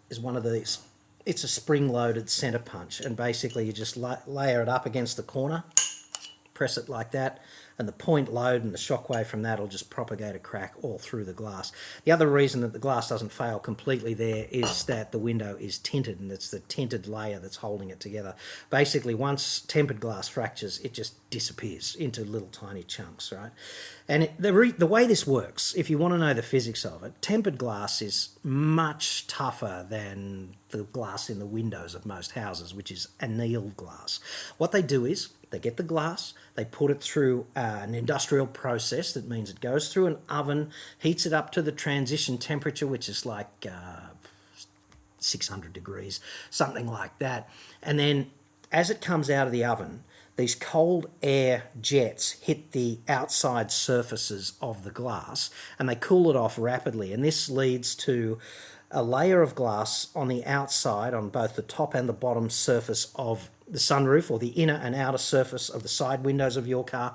is 0.09 0.21
one 0.21 0.37
of 0.37 0.45
these. 0.45 0.78
It's 1.25 1.42
a 1.42 1.49
spring 1.49 1.88
loaded 1.88 2.30
center 2.30 2.61
punch, 2.61 3.00
and 3.00 3.16
basically, 3.16 3.66
you 3.66 3.73
just 3.73 3.97
layer 3.97 4.62
it 4.62 4.68
up 4.68 4.87
against 4.87 5.16
the 5.16 5.25
corner, 5.25 5.64
press 6.56 6.78
it 6.78 6.88
like 6.88 7.10
that, 7.10 7.42
and 7.78 7.86
the 7.86 7.92
point 7.92 8.32
load 8.32 8.64
and 8.64 8.72
the 8.72 8.78
shockwave 8.78 9.26
from 9.26 9.42
that 9.42 9.60
will 9.60 9.66
just 9.66 9.90
propagate 9.90 10.34
a 10.34 10.38
crack 10.38 10.72
all 10.80 10.96
through 10.96 11.26
the 11.26 11.34
glass. 11.34 11.70
The 12.04 12.12
other 12.12 12.26
reason 12.26 12.62
that 12.62 12.72
the 12.72 12.78
glass 12.78 13.10
doesn't 13.10 13.30
fail 13.30 13.58
completely 13.58 14.14
there 14.14 14.46
is 14.50 14.84
that 14.84 15.12
the 15.12 15.18
window 15.18 15.58
is 15.60 15.76
tinted 15.76 16.18
and 16.18 16.32
it's 16.32 16.50
the 16.50 16.60
tinted 16.60 17.06
layer 17.06 17.38
that's 17.38 17.56
holding 17.56 17.90
it 17.90 18.00
together. 18.00 18.34
Basically, 18.70 19.14
once 19.14 19.60
tempered 19.60 20.00
glass 20.00 20.28
fractures, 20.28 20.78
it 20.78 20.94
just 20.94 21.28
disappears 21.28 21.94
into 21.94 22.25
little 22.25 22.48
tiny 22.48 22.82
chunks, 22.82 23.30
right? 23.30 23.50
And 24.08 24.22
it, 24.22 24.32
the, 24.38 24.54
re, 24.54 24.70
the 24.70 24.86
way 24.86 25.06
this 25.06 25.26
works, 25.26 25.75
if 25.75 25.90
you 25.90 25.98
want 25.98 26.14
to 26.14 26.18
know 26.18 26.32
the 26.32 26.42
physics 26.42 26.86
of 26.86 27.02
it, 27.02 27.20
tempered 27.20 27.58
glass 27.58 28.00
is 28.00 28.30
much 28.42 29.26
tougher 29.26 29.84
than 29.86 30.54
the 30.70 30.84
glass 30.84 31.28
in 31.28 31.38
the 31.38 31.46
windows 31.46 31.94
of 31.94 32.06
most 32.06 32.32
houses, 32.32 32.75
which 32.75 32.90
is 32.90 33.08
annealed 33.20 33.76
glass. 33.76 34.20
What 34.56 34.72
they 34.72 34.82
do 34.82 35.04
is 35.04 35.28
they 35.50 35.58
get 35.58 35.76
the 35.76 35.82
glass, 35.82 36.34
they 36.54 36.64
put 36.64 36.90
it 36.90 37.00
through 37.00 37.46
uh, 37.54 37.80
an 37.82 37.94
industrial 37.94 38.46
process. 38.46 39.12
That 39.12 39.28
means 39.28 39.50
it 39.50 39.60
goes 39.60 39.92
through 39.92 40.06
an 40.06 40.18
oven, 40.28 40.70
heats 40.98 41.26
it 41.26 41.32
up 41.32 41.52
to 41.52 41.62
the 41.62 41.72
transition 41.72 42.38
temperature, 42.38 42.86
which 42.86 43.08
is 43.08 43.24
like 43.24 43.66
uh, 43.70 44.08
600 45.18 45.72
degrees, 45.72 46.20
something 46.50 46.86
like 46.86 47.18
that. 47.18 47.48
And 47.82 47.98
then 47.98 48.30
as 48.72 48.90
it 48.90 49.00
comes 49.00 49.30
out 49.30 49.46
of 49.46 49.52
the 49.52 49.64
oven, 49.64 50.04
these 50.36 50.54
cold 50.54 51.08
air 51.22 51.64
jets 51.80 52.32
hit 52.32 52.72
the 52.72 52.98
outside 53.08 53.73
surfaces 53.73 54.52
of 54.60 54.84
the 54.84 54.90
glass 54.90 55.50
and 55.78 55.88
they 55.88 55.94
cool 55.94 56.28
it 56.28 56.36
off 56.36 56.58
rapidly. 56.58 57.12
And 57.12 57.25
this 57.25 57.49
leads 57.49 57.94
to 57.97 58.38
a 58.90 59.02
layer 59.02 59.42
of 59.42 59.54
glass 59.54 60.08
on 60.14 60.28
the 60.28 60.44
outside, 60.44 61.14
on 61.14 61.30
both 61.30 61.56
the 61.56 61.62
top 61.62 61.94
and 61.94 62.08
the 62.08 62.12
bottom 62.12 62.50
surface 62.50 63.12
of 63.16 63.50
the 63.68 63.78
sunroof 63.78 64.30
or 64.30 64.38
the 64.38 64.48
inner 64.48 64.80
and 64.82 64.94
outer 64.94 65.18
surface 65.18 65.68
of 65.68 65.82
the 65.82 65.88
side 65.88 66.24
windows 66.24 66.56
of 66.56 66.66
your 66.66 66.84
car. 66.84 67.14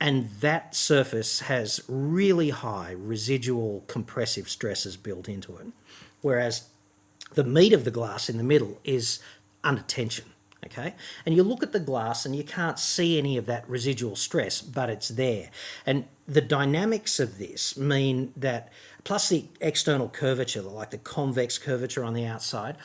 And 0.00 0.30
that 0.40 0.74
surface 0.74 1.40
has 1.40 1.80
really 1.88 2.50
high 2.50 2.92
residual 2.92 3.84
compressive 3.88 4.48
stresses 4.48 4.96
built 4.96 5.28
into 5.28 5.56
it. 5.56 5.66
Whereas 6.20 6.68
the 7.34 7.44
meat 7.44 7.72
of 7.72 7.84
the 7.84 7.90
glass 7.90 8.28
in 8.28 8.36
the 8.36 8.44
middle 8.44 8.78
is 8.84 9.20
under 9.64 9.82
tension. 9.82 10.26
Okay, 10.66 10.94
and 11.24 11.36
you 11.36 11.44
look 11.44 11.62
at 11.62 11.70
the 11.70 11.78
glass 11.78 12.26
and 12.26 12.34
you 12.34 12.42
can't 12.42 12.80
see 12.80 13.16
any 13.16 13.36
of 13.36 13.46
that 13.46 13.68
residual 13.70 14.16
stress, 14.16 14.60
but 14.60 14.90
it's 14.90 15.08
there. 15.08 15.50
And 15.86 16.06
the 16.26 16.40
dynamics 16.40 17.20
of 17.20 17.38
this 17.38 17.76
mean 17.76 18.32
that, 18.36 18.70
plus 19.04 19.28
the 19.28 19.44
external 19.60 20.08
curvature, 20.08 20.60
like 20.62 20.90
the 20.90 20.98
convex 20.98 21.58
curvature 21.58 22.02
on 22.02 22.12
the 22.12 22.26
outside, 22.26 22.76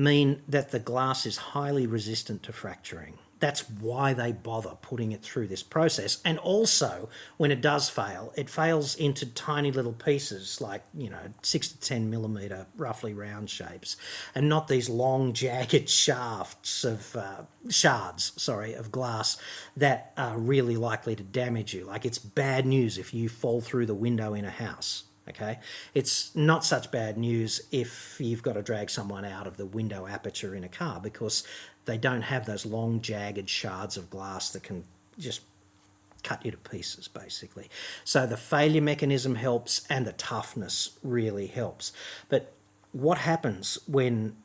mean 0.00 0.42
that 0.48 0.70
the 0.70 0.78
glass 0.78 1.26
is 1.26 1.36
highly 1.36 1.86
resistant 1.86 2.42
to 2.44 2.52
fracturing. 2.52 3.18
That's 3.38 3.68
why 3.70 4.12
they 4.12 4.32
bother 4.32 4.76
putting 4.82 5.12
it 5.12 5.22
through 5.22 5.48
this 5.48 5.62
process. 5.62 6.20
And 6.26 6.38
also, 6.38 7.08
when 7.38 7.50
it 7.50 7.62
does 7.62 7.88
fail, 7.88 8.34
it 8.36 8.50
fails 8.50 8.94
into 8.94 9.24
tiny 9.24 9.72
little 9.72 9.94
pieces, 9.94 10.60
like, 10.60 10.84
you 10.92 11.08
know, 11.08 11.32
six 11.40 11.68
to 11.68 11.80
10 11.80 12.10
millimeter, 12.10 12.66
roughly 12.76 13.14
round 13.14 13.48
shapes, 13.48 13.96
and 14.34 14.46
not 14.48 14.68
these 14.68 14.90
long, 14.90 15.32
jagged 15.40 15.88
shafts 15.88 16.84
of 16.84 17.16
uh, 17.16 17.42
shards, 17.70 18.32
sorry, 18.36 18.74
of 18.74 18.92
glass 18.92 19.38
that 19.74 20.12
are 20.18 20.38
really 20.38 20.76
likely 20.76 21.16
to 21.16 21.22
damage 21.22 21.72
you. 21.72 21.84
Like, 21.84 22.04
it's 22.04 22.18
bad 22.18 22.66
news 22.66 22.98
if 22.98 23.14
you 23.14 23.30
fall 23.30 23.62
through 23.62 23.86
the 23.86 23.94
window 23.94 24.34
in 24.34 24.44
a 24.44 24.50
house. 24.50 25.04
Okay, 25.30 25.58
it's 25.94 26.34
not 26.34 26.64
such 26.64 26.90
bad 26.90 27.16
news 27.16 27.62
if 27.70 28.16
you've 28.18 28.42
got 28.42 28.54
to 28.54 28.62
drag 28.62 28.90
someone 28.90 29.24
out 29.24 29.46
of 29.46 29.56
the 29.56 29.66
window 29.66 30.06
aperture 30.06 30.54
in 30.54 30.64
a 30.64 30.68
car 30.68 31.00
because 31.00 31.44
they 31.84 31.96
don't 31.96 32.22
have 32.22 32.46
those 32.46 32.66
long, 32.66 33.00
jagged 33.00 33.48
shards 33.48 33.96
of 33.96 34.10
glass 34.10 34.50
that 34.50 34.64
can 34.64 34.84
just 35.18 35.42
cut 36.22 36.44
you 36.44 36.50
to 36.50 36.56
pieces, 36.56 37.08
basically. 37.08 37.70
So 38.04 38.26
the 38.26 38.36
failure 38.36 38.82
mechanism 38.82 39.36
helps 39.36 39.86
and 39.88 40.06
the 40.06 40.12
toughness 40.12 40.98
really 41.02 41.46
helps. 41.46 41.92
But 42.28 42.52
what 42.92 43.18
happens 43.18 43.78
when 43.86 44.36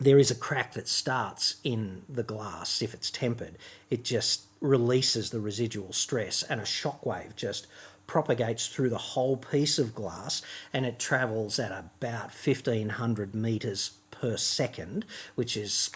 there 0.00 0.18
is 0.18 0.30
a 0.30 0.34
crack 0.34 0.74
that 0.74 0.88
starts 0.88 1.56
in 1.64 2.02
the 2.08 2.22
glass 2.22 2.80
if 2.82 2.94
it's 2.94 3.10
tempered? 3.10 3.58
It 3.90 4.04
just 4.04 4.44
releases 4.60 5.30
the 5.30 5.40
residual 5.40 5.92
stress 5.92 6.42
and 6.42 6.60
a 6.60 6.64
shockwave 6.64 7.36
just 7.36 7.66
propagates 8.08 8.66
through 8.66 8.90
the 8.90 8.98
whole 8.98 9.36
piece 9.36 9.78
of 9.78 9.94
glass 9.94 10.42
and 10.72 10.84
it 10.84 10.98
travels 10.98 11.60
at 11.60 11.70
about 11.70 12.32
1500 12.32 13.36
meters 13.36 13.92
per 14.10 14.36
second, 14.36 15.04
which 15.36 15.56
is 15.56 15.90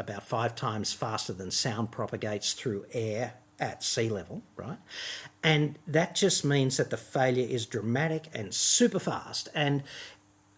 about 0.00 0.24
five 0.24 0.56
times 0.56 0.92
faster 0.92 1.32
than 1.32 1.52
sound 1.52 1.92
propagates 1.92 2.54
through 2.54 2.84
air 2.92 3.34
at 3.60 3.84
sea 3.84 4.08
level, 4.08 4.42
right? 4.56 4.78
And 5.44 5.78
that 5.86 6.16
just 6.16 6.44
means 6.44 6.78
that 6.78 6.90
the 6.90 6.96
failure 6.96 7.46
is 7.48 7.66
dramatic 7.66 8.24
and 8.34 8.52
super 8.52 8.98
fast. 8.98 9.48
And 9.54 9.84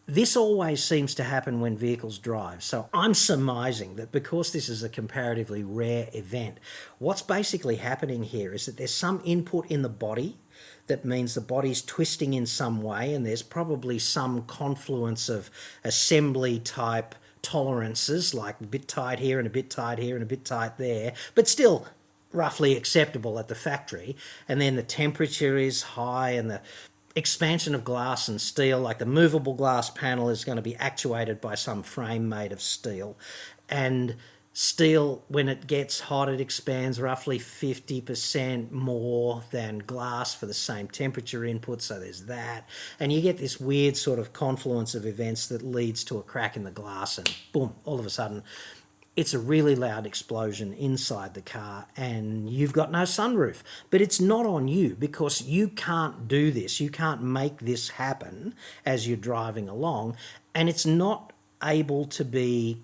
this 0.06 0.36
always 0.36 0.82
seems 0.82 1.14
to 1.16 1.24
happen 1.24 1.60
when 1.60 1.76
vehicles 1.76 2.18
drive. 2.18 2.62
So 2.62 2.88
I'm 2.94 3.14
surmising 3.14 3.96
that 3.96 4.12
because 4.12 4.52
this 4.52 4.68
is 4.68 4.82
a 4.82 4.88
comparatively 4.88 5.64
rare 5.64 6.08
event, 6.12 6.58
what's 6.98 7.22
basically 7.22 7.76
happening 7.76 8.22
here 8.22 8.54
is 8.54 8.66
that 8.66 8.76
there's 8.76 8.94
some 8.94 9.20
input 9.24 9.66
in 9.66 9.82
the 9.82 9.88
body 9.88 10.38
that 10.86 11.04
means 11.04 11.34
the 11.34 11.40
body's 11.40 11.82
twisting 11.82 12.34
in 12.34 12.46
some 12.46 12.82
way, 12.82 13.14
and 13.14 13.24
there's 13.24 13.42
probably 13.42 13.98
some 13.98 14.42
confluence 14.42 15.28
of 15.28 15.50
assembly 15.82 16.58
type 16.58 17.14
tolerances, 17.42 18.34
like 18.34 18.60
a 18.60 18.64
bit 18.64 18.88
tight 18.88 19.18
here 19.18 19.38
and 19.38 19.46
a 19.46 19.50
bit 19.50 19.70
tight 19.70 19.98
here 19.98 20.14
and 20.14 20.22
a 20.22 20.26
bit 20.26 20.44
tight 20.44 20.78
there, 20.78 21.12
but 21.34 21.46
still 21.46 21.86
roughly 22.32 22.76
acceptable 22.76 23.38
at 23.38 23.48
the 23.48 23.54
factory. 23.54 24.16
And 24.48 24.60
then 24.60 24.76
the 24.76 24.82
temperature 24.82 25.56
is 25.56 25.82
high 25.82 26.30
and 26.30 26.50
the 26.50 26.60
expansion 27.14 27.74
of 27.74 27.84
glass 27.84 28.28
and 28.28 28.40
steel, 28.40 28.80
like 28.80 28.98
the 28.98 29.06
movable 29.06 29.54
glass 29.54 29.88
panel, 29.88 30.28
is 30.28 30.44
going 30.44 30.56
to 30.56 30.62
be 30.62 30.76
actuated 30.76 31.40
by 31.40 31.54
some 31.54 31.82
frame 31.82 32.28
made 32.28 32.50
of 32.50 32.60
steel. 32.60 33.16
And 33.68 34.16
Steel, 34.56 35.24
when 35.26 35.48
it 35.48 35.66
gets 35.66 35.98
hot, 35.98 36.28
it 36.28 36.40
expands 36.40 37.00
roughly 37.00 37.40
50% 37.40 38.70
more 38.70 39.42
than 39.50 39.78
glass 39.78 40.32
for 40.32 40.46
the 40.46 40.54
same 40.54 40.86
temperature 40.86 41.44
input, 41.44 41.82
so 41.82 41.98
there's 41.98 42.26
that. 42.26 42.68
And 43.00 43.12
you 43.12 43.20
get 43.20 43.38
this 43.38 43.58
weird 43.58 43.96
sort 43.96 44.20
of 44.20 44.32
confluence 44.32 44.94
of 44.94 45.06
events 45.06 45.48
that 45.48 45.64
leads 45.64 46.04
to 46.04 46.18
a 46.18 46.22
crack 46.22 46.56
in 46.56 46.62
the 46.62 46.70
glass, 46.70 47.18
and 47.18 47.34
boom, 47.52 47.74
all 47.84 47.98
of 47.98 48.06
a 48.06 48.10
sudden, 48.10 48.44
it's 49.16 49.34
a 49.34 49.40
really 49.40 49.74
loud 49.74 50.06
explosion 50.06 50.72
inside 50.72 51.34
the 51.34 51.42
car, 51.42 51.86
and 51.96 52.48
you've 52.48 52.72
got 52.72 52.92
no 52.92 53.02
sunroof. 53.02 53.64
But 53.90 54.02
it's 54.02 54.20
not 54.20 54.46
on 54.46 54.68
you 54.68 54.94
because 54.94 55.42
you 55.42 55.66
can't 55.66 56.28
do 56.28 56.52
this. 56.52 56.80
You 56.80 56.90
can't 56.90 57.24
make 57.24 57.58
this 57.58 57.88
happen 57.88 58.54
as 58.86 59.08
you're 59.08 59.16
driving 59.16 59.68
along, 59.68 60.16
and 60.54 60.68
it's 60.68 60.86
not 60.86 61.32
able 61.60 62.04
to 62.04 62.24
be 62.24 62.82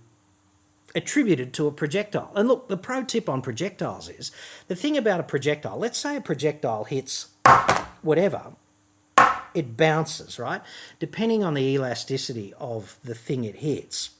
attributed 0.94 1.52
to 1.54 1.66
a 1.66 1.72
projectile. 1.72 2.32
And 2.34 2.48
look, 2.48 2.68
the 2.68 2.76
pro 2.76 3.04
tip 3.04 3.28
on 3.28 3.42
projectiles 3.42 4.08
is 4.08 4.32
the 4.68 4.76
thing 4.76 4.96
about 4.96 5.20
a 5.20 5.24
projectile, 5.24 5.78
let's 5.78 5.98
say 5.98 6.16
a 6.16 6.20
projectile 6.20 6.84
hits 6.84 7.28
whatever, 8.02 8.52
it 9.54 9.76
bounces, 9.76 10.38
right? 10.38 10.62
Depending 10.98 11.44
on 11.44 11.54
the 11.54 11.62
elasticity 11.62 12.54
of 12.58 12.98
the 13.04 13.14
thing 13.14 13.44
it 13.44 13.56
hits, 13.56 14.10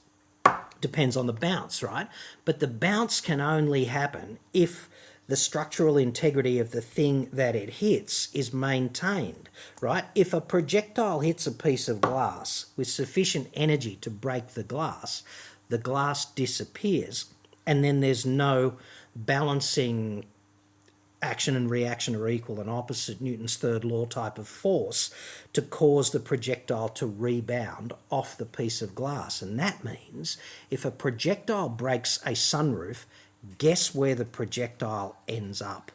depends 0.79 1.15
on 1.15 1.27
the 1.27 1.33
bounce, 1.33 1.81
right? 1.83 2.07
But 2.45 2.59
the 2.59 2.67
bounce 2.67 3.21
can 3.21 3.39
only 3.39 3.85
happen 3.85 4.39
if 4.53 4.89
the 5.27 5.37
structural 5.37 5.97
integrity 5.97 6.59
of 6.59 6.71
the 6.71 6.81
thing 6.81 7.29
that 7.31 7.55
it 7.55 7.69
hits 7.75 8.27
is 8.33 8.53
maintained, 8.53 9.47
right? 9.79 10.03
If 10.13 10.33
a 10.33 10.41
projectile 10.41 11.21
hits 11.21 11.47
a 11.47 11.51
piece 11.53 11.87
of 11.87 12.01
glass 12.01 12.65
with 12.75 12.89
sufficient 12.89 13.47
energy 13.53 13.97
to 14.01 14.09
break 14.09 14.49
the 14.49 14.63
glass, 14.63 15.23
the 15.71 15.77
glass 15.77 16.25
disappears, 16.25 17.25
and 17.65 17.83
then 17.83 18.01
there's 18.01 18.25
no 18.25 18.75
balancing 19.15 20.25
action 21.21 21.55
and 21.55 21.69
reaction 21.69 22.15
are 22.15 22.27
equal 22.27 22.59
and 22.59 22.69
opposite 22.69 23.21
Newton's 23.21 23.55
third 23.55 23.85
law 23.85 24.05
type 24.05 24.37
of 24.37 24.47
force 24.47 25.13
to 25.53 25.61
cause 25.61 26.09
the 26.09 26.19
projectile 26.19 26.89
to 26.89 27.05
rebound 27.05 27.93
off 28.09 28.37
the 28.37 28.45
piece 28.45 28.81
of 28.81 28.95
glass. 28.95 29.41
And 29.41 29.57
that 29.59 29.83
means 29.83 30.37
if 30.69 30.83
a 30.83 30.91
projectile 30.91 31.69
breaks 31.69 32.17
a 32.25 32.31
sunroof, 32.31 33.05
guess 33.57 33.93
where 33.93 34.15
the 34.15 34.25
projectile 34.25 35.15
ends 35.27 35.61
up? 35.61 35.91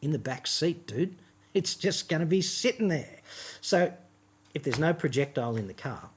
In 0.00 0.12
the 0.12 0.18
back 0.18 0.46
seat, 0.46 0.86
dude. 0.86 1.16
It's 1.52 1.74
just 1.74 2.08
going 2.08 2.20
to 2.20 2.26
be 2.26 2.40
sitting 2.40 2.88
there. 2.88 3.20
So 3.60 3.92
if 4.54 4.62
there's 4.62 4.78
no 4.78 4.94
projectile 4.94 5.56
in 5.56 5.66
the 5.66 5.74
car 5.74 6.08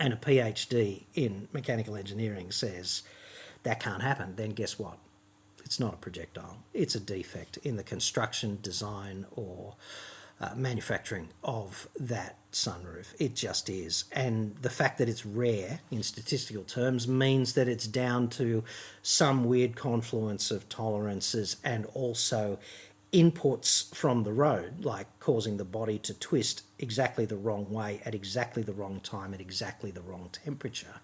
and 0.00 0.14
a 0.14 0.16
PhD 0.16 1.04
in 1.14 1.46
mechanical 1.52 1.94
engineering 1.94 2.50
says 2.50 3.02
that 3.62 3.78
can't 3.78 4.02
happen, 4.02 4.34
then 4.36 4.50
guess 4.50 4.78
what? 4.78 4.96
It's 5.62 5.78
not 5.78 5.94
a 5.94 5.98
projectile. 5.98 6.56
It's 6.72 6.94
a 6.94 7.00
defect 7.00 7.58
in 7.58 7.76
the 7.76 7.84
construction, 7.84 8.58
design, 8.62 9.26
or 9.36 9.76
uh, 10.40 10.54
manufacturing 10.56 11.28
of 11.44 11.86
that 11.98 12.38
sunroof. 12.50 13.14
It 13.18 13.36
just 13.36 13.68
is. 13.68 14.04
And 14.10 14.56
the 14.56 14.70
fact 14.70 14.96
that 14.98 15.08
it's 15.08 15.26
rare 15.26 15.80
in 15.90 16.02
statistical 16.02 16.64
terms 16.64 17.06
means 17.06 17.52
that 17.52 17.68
it's 17.68 17.86
down 17.86 18.28
to 18.30 18.64
some 19.02 19.44
weird 19.44 19.76
confluence 19.76 20.50
of 20.50 20.68
tolerances 20.70 21.58
and 21.62 21.84
also 21.92 22.58
inputs 23.12 23.92
from 23.94 24.22
the 24.22 24.32
road, 24.32 24.84
like 24.84 25.06
causing 25.18 25.56
the 25.56 25.64
body 25.64 25.98
to 25.98 26.14
twist 26.14 26.62
exactly 26.78 27.24
the 27.24 27.36
wrong 27.36 27.68
way 27.70 28.00
at 28.04 28.14
exactly 28.14 28.62
the 28.62 28.72
wrong 28.72 29.00
time 29.00 29.34
at 29.34 29.40
exactly 29.40 29.90
the 29.90 30.00
wrong 30.00 30.28
temperature, 30.32 31.00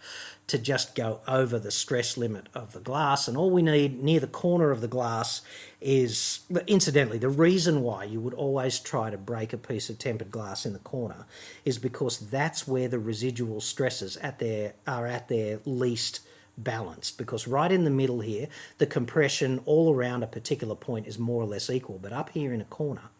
to 0.47 0.57
just 0.57 0.95
go 0.95 1.21
over 1.27 1.59
the 1.59 1.71
stress 1.71 2.16
limit 2.16 2.49
of 2.55 2.73
the 2.73 2.81
glass. 2.81 3.27
And 3.27 3.37
all 3.37 3.51
we 3.51 3.62
need 3.62 4.03
near 4.03 4.21
the 4.21 4.27
corner 4.29 4.71
of 4.71 4.81
the 4.81 4.88
glass 4.88 5.42
is, 5.81 6.40
incidentally, 6.66 7.19
the 7.19 7.29
reason 7.29 7.83
why 7.83 8.05
you 8.05 8.21
would 8.21 8.35
always 8.35 8.79
try 8.79 9.11
to 9.11 9.19
break 9.19 9.53
a 9.53 9.59
piece 9.59 9.90
of 9.90 9.99
tempered 9.99 10.31
glass 10.31 10.64
in 10.64 10.73
the 10.73 10.79
corner 10.79 11.27
is 11.64 11.79
because 11.79 12.31
that's 12.31 12.69
where 12.69 12.88
the 12.88 13.01
residual 13.01 13.61
stresses 13.61 14.16
at 14.19 14.38
their 14.38 14.75
are 14.87 15.07
at 15.07 15.29
their 15.29 15.61
least 15.64 16.21
balanced 16.59 17.19
because 17.19 17.47
right 17.47 17.71
in 17.71 17.85
the 17.85 17.90
middle 17.90 18.21
here, 18.21 18.49
the 18.79 18.87
compression 18.87 19.61
all 19.64 19.95
around 19.95 20.23
a 20.23 20.27
particular 20.27 20.75
point 20.75 21.07
is 21.07 21.19
more 21.19 21.42
or 21.42 21.47
less 21.47 21.71
equal. 21.71 21.99
But 21.99 22.12
up 22.12 22.31
here 22.31 22.53
in 22.53 22.61
a 22.61 22.64
corner, 22.64 23.11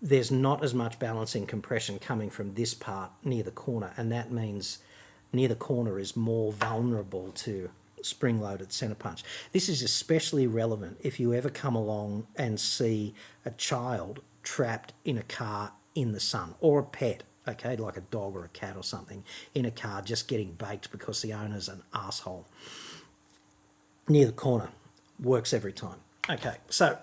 there's 0.00 0.30
not 0.30 0.64
as 0.64 0.74
much 0.74 0.98
balancing 0.98 1.46
compression 1.46 1.98
coming 1.98 2.28
from 2.28 2.54
this 2.54 2.74
part 2.74 3.12
near 3.24 3.42
the 3.44 3.50
corner, 3.52 3.92
and 3.96 4.10
that 4.10 4.32
means 4.32 4.78
near 5.32 5.48
the 5.48 5.54
corner 5.54 5.98
is 5.98 6.16
more 6.16 6.52
vulnerable 6.52 7.30
to 7.32 7.70
spring 8.02 8.40
loaded 8.40 8.72
centre 8.72 8.96
punch. 8.96 9.22
This 9.52 9.68
is 9.68 9.80
especially 9.82 10.46
relevant 10.46 10.98
if 11.02 11.20
you 11.20 11.32
ever 11.32 11.48
come 11.48 11.76
along 11.76 12.26
and 12.36 12.58
see 12.58 13.14
a 13.44 13.50
child 13.52 14.20
trapped 14.42 14.92
in 15.04 15.16
a 15.16 15.22
car 15.22 15.72
in 15.94 16.12
the 16.12 16.20
sun 16.20 16.54
or 16.60 16.80
a 16.80 16.84
pet 16.84 17.22
okay, 17.46 17.76
like 17.76 17.96
a 17.96 18.02
dog 18.02 18.36
or 18.36 18.44
a 18.44 18.48
cat 18.48 18.76
or 18.76 18.82
something, 18.82 19.24
in 19.54 19.64
a 19.64 19.70
car 19.70 20.02
just 20.02 20.28
getting 20.28 20.52
baked 20.52 20.90
because 20.90 21.22
the 21.22 21.32
owner's 21.32 21.68
an 21.68 21.82
asshole. 21.94 22.46
Near 24.08 24.26
the 24.26 24.32
corner. 24.32 24.70
Works 25.20 25.52
every 25.52 25.72
time. 25.72 25.98
Okay, 26.28 26.56
so 26.68 26.98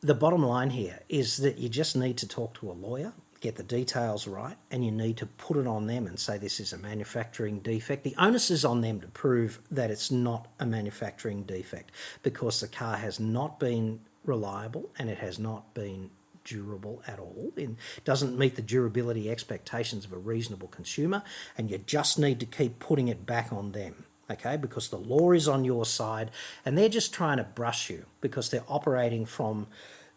the 0.00 0.14
bottom 0.14 0.42
line 0.44 0.70
here 0.70 1.00
is 1.08 1.38
that 1.38 1.58
you 1.58 1.68
just 1.68 1.96
need 1.96 2.16
to 2.18 2.28
talk 2.28 2.54
to 2.54 2.70
a 2.70 2.72
lawyer, 2.72 3.12
get 3.40 3.56
the 3.56 3.62
details 3.62 4.26
right, 4.26 4.56
and 4.70 4.84
you 4.84 4.90
need 4.90 5.16
to 5.16 5.26
put 5.26 5.56
it 5.56 5.66
on 5.66 5.86
them 5.86 6.06
and 6.06 6.18
say 6.18 6.38
this 6.38 6.60
is 6.60 6.72
a 6.72 6.78
manufacturing 6.78 7.60
defect. 7.60 8.04
The 8.04 8.14
onus 8.18 8.50
is 8.50 8.64
on 8.64 8.80
them 8.80 9.00
to 9.00 9.06
prove 9.08 9.60
that 9.70 9.90
it's 9.90 10.10
not 10.10 10.48
a 10.60 10.66
manufacturing 10.66 11.44
defect 11.44 11.90
because 12.22 12.60
the 12.60 12.68
car 12.68 12.96
has 12.96 13.18
not 13.18 13.58
been 13.58 14.00
reliable 14.24 14.90
and 14.98 15.08
it 15.08 15.18
has 15.18 15.38
not 15.38 15.74
been 15.74 16.10
durable 16.44 17.02
at 17.06 17.18
all. 17.18 17.52
It 17.56 17.70
doesn't 18.04 18.38
meet 18.38 18.56
the 18.56 18.62
durability 18.62 19.30
expectations 19.30 20.04
of 20.04 20.12
a 20.12 20.18
reasonable 20.18 20.68
consumer, 20.68 21.22
and 21.56 21.70
you 21.70 21.78
just 21.78 22.18
need 22.18 22.40
to 22.40 22.46
keep 22.46 22.78
putting 22.78 23.08
it 23.08 23.26
back 23.26 23.52
on 23.52 23.72
them. 23.72 24.04
Okay, 24.30 24.56
because 24.56 24.88
the 24.88 24.96
law 24.96 25.32
is 25.32 25.46
on 25.46 25.66
your 25.66 25.84
side 25.84 26.30
and 26.64 26.78
they're 26.78 26.88
just 26.88 27.12
trying 27.12 27.36
to 27.36 27.44
brush 27.44 27.90
you 27.90 28.06
because 28.22 28.48
they're 28.48 28.64
operating 28.68 29.26
from 29.26 29.66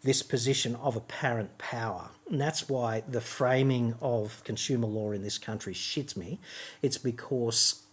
this 0.01 0.23
position 0.23 0.77
of 0.77 0.95
apparent 0.95 1.57
power. 1.57 2.11
And 2.29 2.39
that's 2.39 2.69
why 2.69 3.03
the 3.05 3.19
framing 3.19 3.95
of 3.99 4.41
consumer 4.45 4.87
law 4.87 5.11
in 5.11 5.23
this 5.23 5.37
country 5.37 5.73
shits 5.73 6.15
me. 6.15 6.39
It's 6.81 6.97
because 6.97 7.83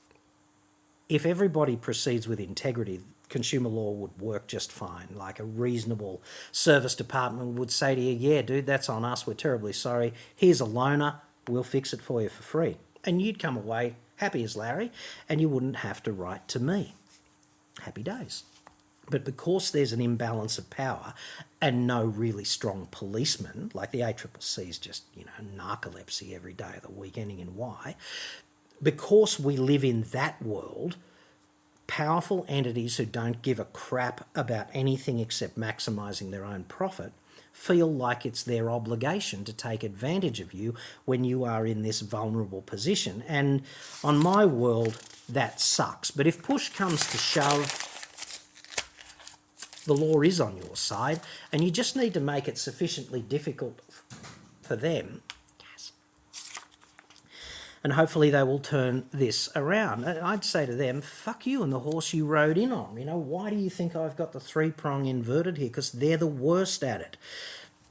if 1.09 1.27
everybody 1.27 1.75
proceeds 1.77 2.29
with 2.29 2.39
integrity, 2.39 3.01
consumer 3.35 3.69
law 3.69 3.91
would 3.91 4.21
work 4.21 4.47
just 4.47 4.71
fine. 4.71 5.09
Like 5.13 5.41
a 5.41 5.45
reasonable 5.45 6.23
service 6.53 6.95
department 6.95 7.59
would 7.59 7.73
say 7.73 7.97
to 7.97 8.01
you, 8.01 8.15
Yeah, 8.17 8.43
dude, 8.43 8.65
that's 8.65 8.89
on 8.89 9.05
us. 9.05 9.27
We're 9.27 9.35
terribly 9.35 9.73
sorry. 9.73 10.15
Here's 10.37 10.61
a 10.61 10.67
loaner. 10.67 11.17
We'll 11.49 11.65
fix 11.65 11.93
it 11.93 12.01
for 12.01 12.23
you 12.23 12.29
for 12.29 12.45
free. 12.45 12.77
And 13.03 13.21
you'd 13.21 13.41
come 13.41 13.57
away 13.57 13.97
happy 14.17 14.45
as 14.45 14.57
Larry, 14.57 14.93
and 15.29 15.41
you 15.41 15.49
wouldn't 15.49 15.77
have 15.77 16.01
to 16.05 16.13
write 16.13 16.47
to 16.49 16.61
me. 16.61 16.95
Happy 17.83 18.05
days. 18.05 18.45
But 19.11 19.25
because 19.25 19.73
there's 19.73 19.93
an 19.93 20.01
imbalance 20.01 20.57
of 20.57 20.71
power 20.71 21.13
and 21.61 21.87
no 21.87 22.05
really 22.05 22.45
strong 22.45 22.87
policeman, 22.91 23.73
like 23.75 23.91
the 23.91 24.01
ACCC 24.01 24.69
is 24.71 24.79
just, 24.79 25.03
you 25.15 25.25
know, 25.25 25.65
narcolepsy 25.65 26.35
every 26.35 26.55
day 26.55 26.75
of 26.77 26.83
the 26.83 26.91
week, 26.93 27.19
ending 27.19 27.41
in 27.41 27.57
Y, 27.57 27.97
because 28.81 29.41
we 29.41 29.57
live 29.57 29.85
in 29.85 30.03
that 30.13 30.41
world, 30.41 30.97
powerful 31.87 32.45
entities 32.49 32.97
who 32.97 33.05
don't 33.05 33.43
give 33.43 33.59
a 33.59 33.65
crap 33.67 34.27
about 34.35 34.69
anything 34.73 35.19
except 35.19 35.59
maximizing 35.59 36.31
their 36.31 36.45
own 36.45 36.65
profit 36.65 37.13
feel 37.55 37.91
like 37.91 38.27
it's 38.27 38.43
their 38.43 38.69
obligation 38.69 39.45
to 39.45 39.53
take 39.53 39.85
advantage 39.85 40.41
of 40.41 40.53
you 40.53 40.75
when 41.05 41.23
you 41.23 41.45
are 41.45 41.65
in 41.65 41.83
this 41.83 42.01
vulnerable 42.01 42.63
position. 42.63 43.23
And 43.29 43.63
on 44.03 44.19
my 44.19 44.45
world, 44.45 45.01
that 45.29 45.61
sucks. 45.61 46.11
But 46.11 46.27
if 46.27 46.43
push 46.43 46.69
comes 46.71 47.09
to 47.11 47.17
shove, 47.17 47.81
the 49.87 49.95
law 49.95 50.21
is 50.23 50.41
on 50.41 50.57
your 50.57 50.75
side, 50.75 51.21
and 51.53 51.63
you 51.63 51.71
just 51.71 51.95
need 51.95 52.13
to 52.15 52.21
make 52.21 52.49
it 52.49 52.59
sufficiently 52.59 53.21
difficult 53.23 53.81
for 54.63 54.75
them 54.75 55.23
and 57.85 57.93
hopefully 57.93 58.31
they 58.31 58.43
will 58.43 58.59
turn 58.59 59.05
this 59.13 59.51
around. 59.55 60.07
I'd 60.07 60.43
say 60.43 60.65
to 60.65 60.75
them, 60.75 61.03
fuck 61.03 61.47
you 61.47 61.63
and 61.63 61.71
the 61.71 61.81
horse 61.81 62.15
you 62.15 62.25
rode 62.25 62.57
in 62.57 62.73
on. 62.73 62.97
You 62.97 63.05
know, 63.05 63.19
why 63.19 63.51
do 63.51 63.57
you 63.57 63.69
think 63.69 63.95
I've 63.95 64.17
got 64.17 64.33
the 64.33 64.41
three 64.41 64.71
prong 64.71 65.05
inverted 65.05 65.59
here? 65.59 65.69
Because 65.69 65.93
they're 65.93 66.17
the 66.17 66.27
worst 66.27 66.83
at 66.83 67.03
it. 67.03 67.19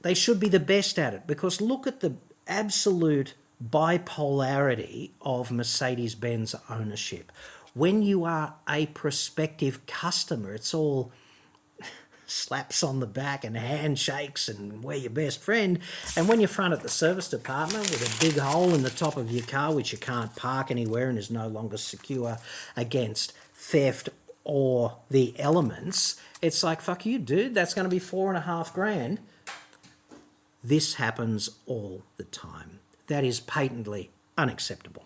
They 0.01 0.15
should 0.15 0.39
be 0.39 0.49
the 0.49 0.59
best 0.59 0.97
at 0.97 1.13
it 1.13 1.27
because 1.27 1.61
look 1.61 1.85
at 1.85 1.99
the 1.99 2.15
absolute 2.47 3.35
bipolarity 3.63 5.11
of 5.21 5.51
Mercedes 5.51 6.15
Benz 6.15 6.55
ownership. 6.69 7.31
When 7.75 8.01
you 8.01 8.25
are 8.25 8.55
a 8.67 8.87
prospective 8.87 9.85
customer, 9.85 10.55
it's 10.55 10.73
all 10.73 11.11
slaps 12.25 12.83
on 12.83 12.99
the 12.99 13.07
back 13.07 13.43
and 13.43 13.55
handshakes 13.57 14.47
and 14.47 14.83
we're 14.83 14.95
your 14.95 15.09
best 15.09 15.41
friend. 15.41 15.79
And 16.15 16.27
when 16.27 16.39
you're 16.39 16.47
front 16.47 16.73
at 16.73 16.81
the 16.81 16.89
service 16.89 17.29
department 17.29 17.89
with 17.89 18.01
a 18.01 18.25
big 18.25 18.37
hole 18.37 18.73
in 18.73 18.83
the 18.83 18.89
top 18.89 19.17
of 19.17 19.31
your 19.31 19.45
car, 19.45 19.73
which 19.73 19.91
you 19.91 19.97
can't 19.97 20.35
park 20.35 20.71
anywhere 20.71 21.09
and 21.09 21.17
is 21.17 21.31
no 21.31 21.47
longer 21.47 21.77
secure 21.77 22.37
against 22.75 23.33
theft 23.53 24.09
or 24.43 24.97
the 25.09 25.37
elements, 25.39 26.19
it's 26.41 26.63
like, 26.63 26.81
fuck 26.81 27.05
you, 27.05 27.19
dude, 27.19 27.53
that's 27.53 27.73
going 27.73 27.85
to 27.85 27.89
be 27.89 27.99
four 27.99 28.29
and 28.29 28.37
a 28.37 28.41
half 28.41 28.73
grand. 28.73 29.19
This 30.63 30.95
happens 30.95 31.49
all 31.65 32.03
the 32.17 32.23
time. 32.23 32.79
That 33.07 33.23
is 33.23 33.39
patently 33.39 34.11
unacceptable. 34.37 35.05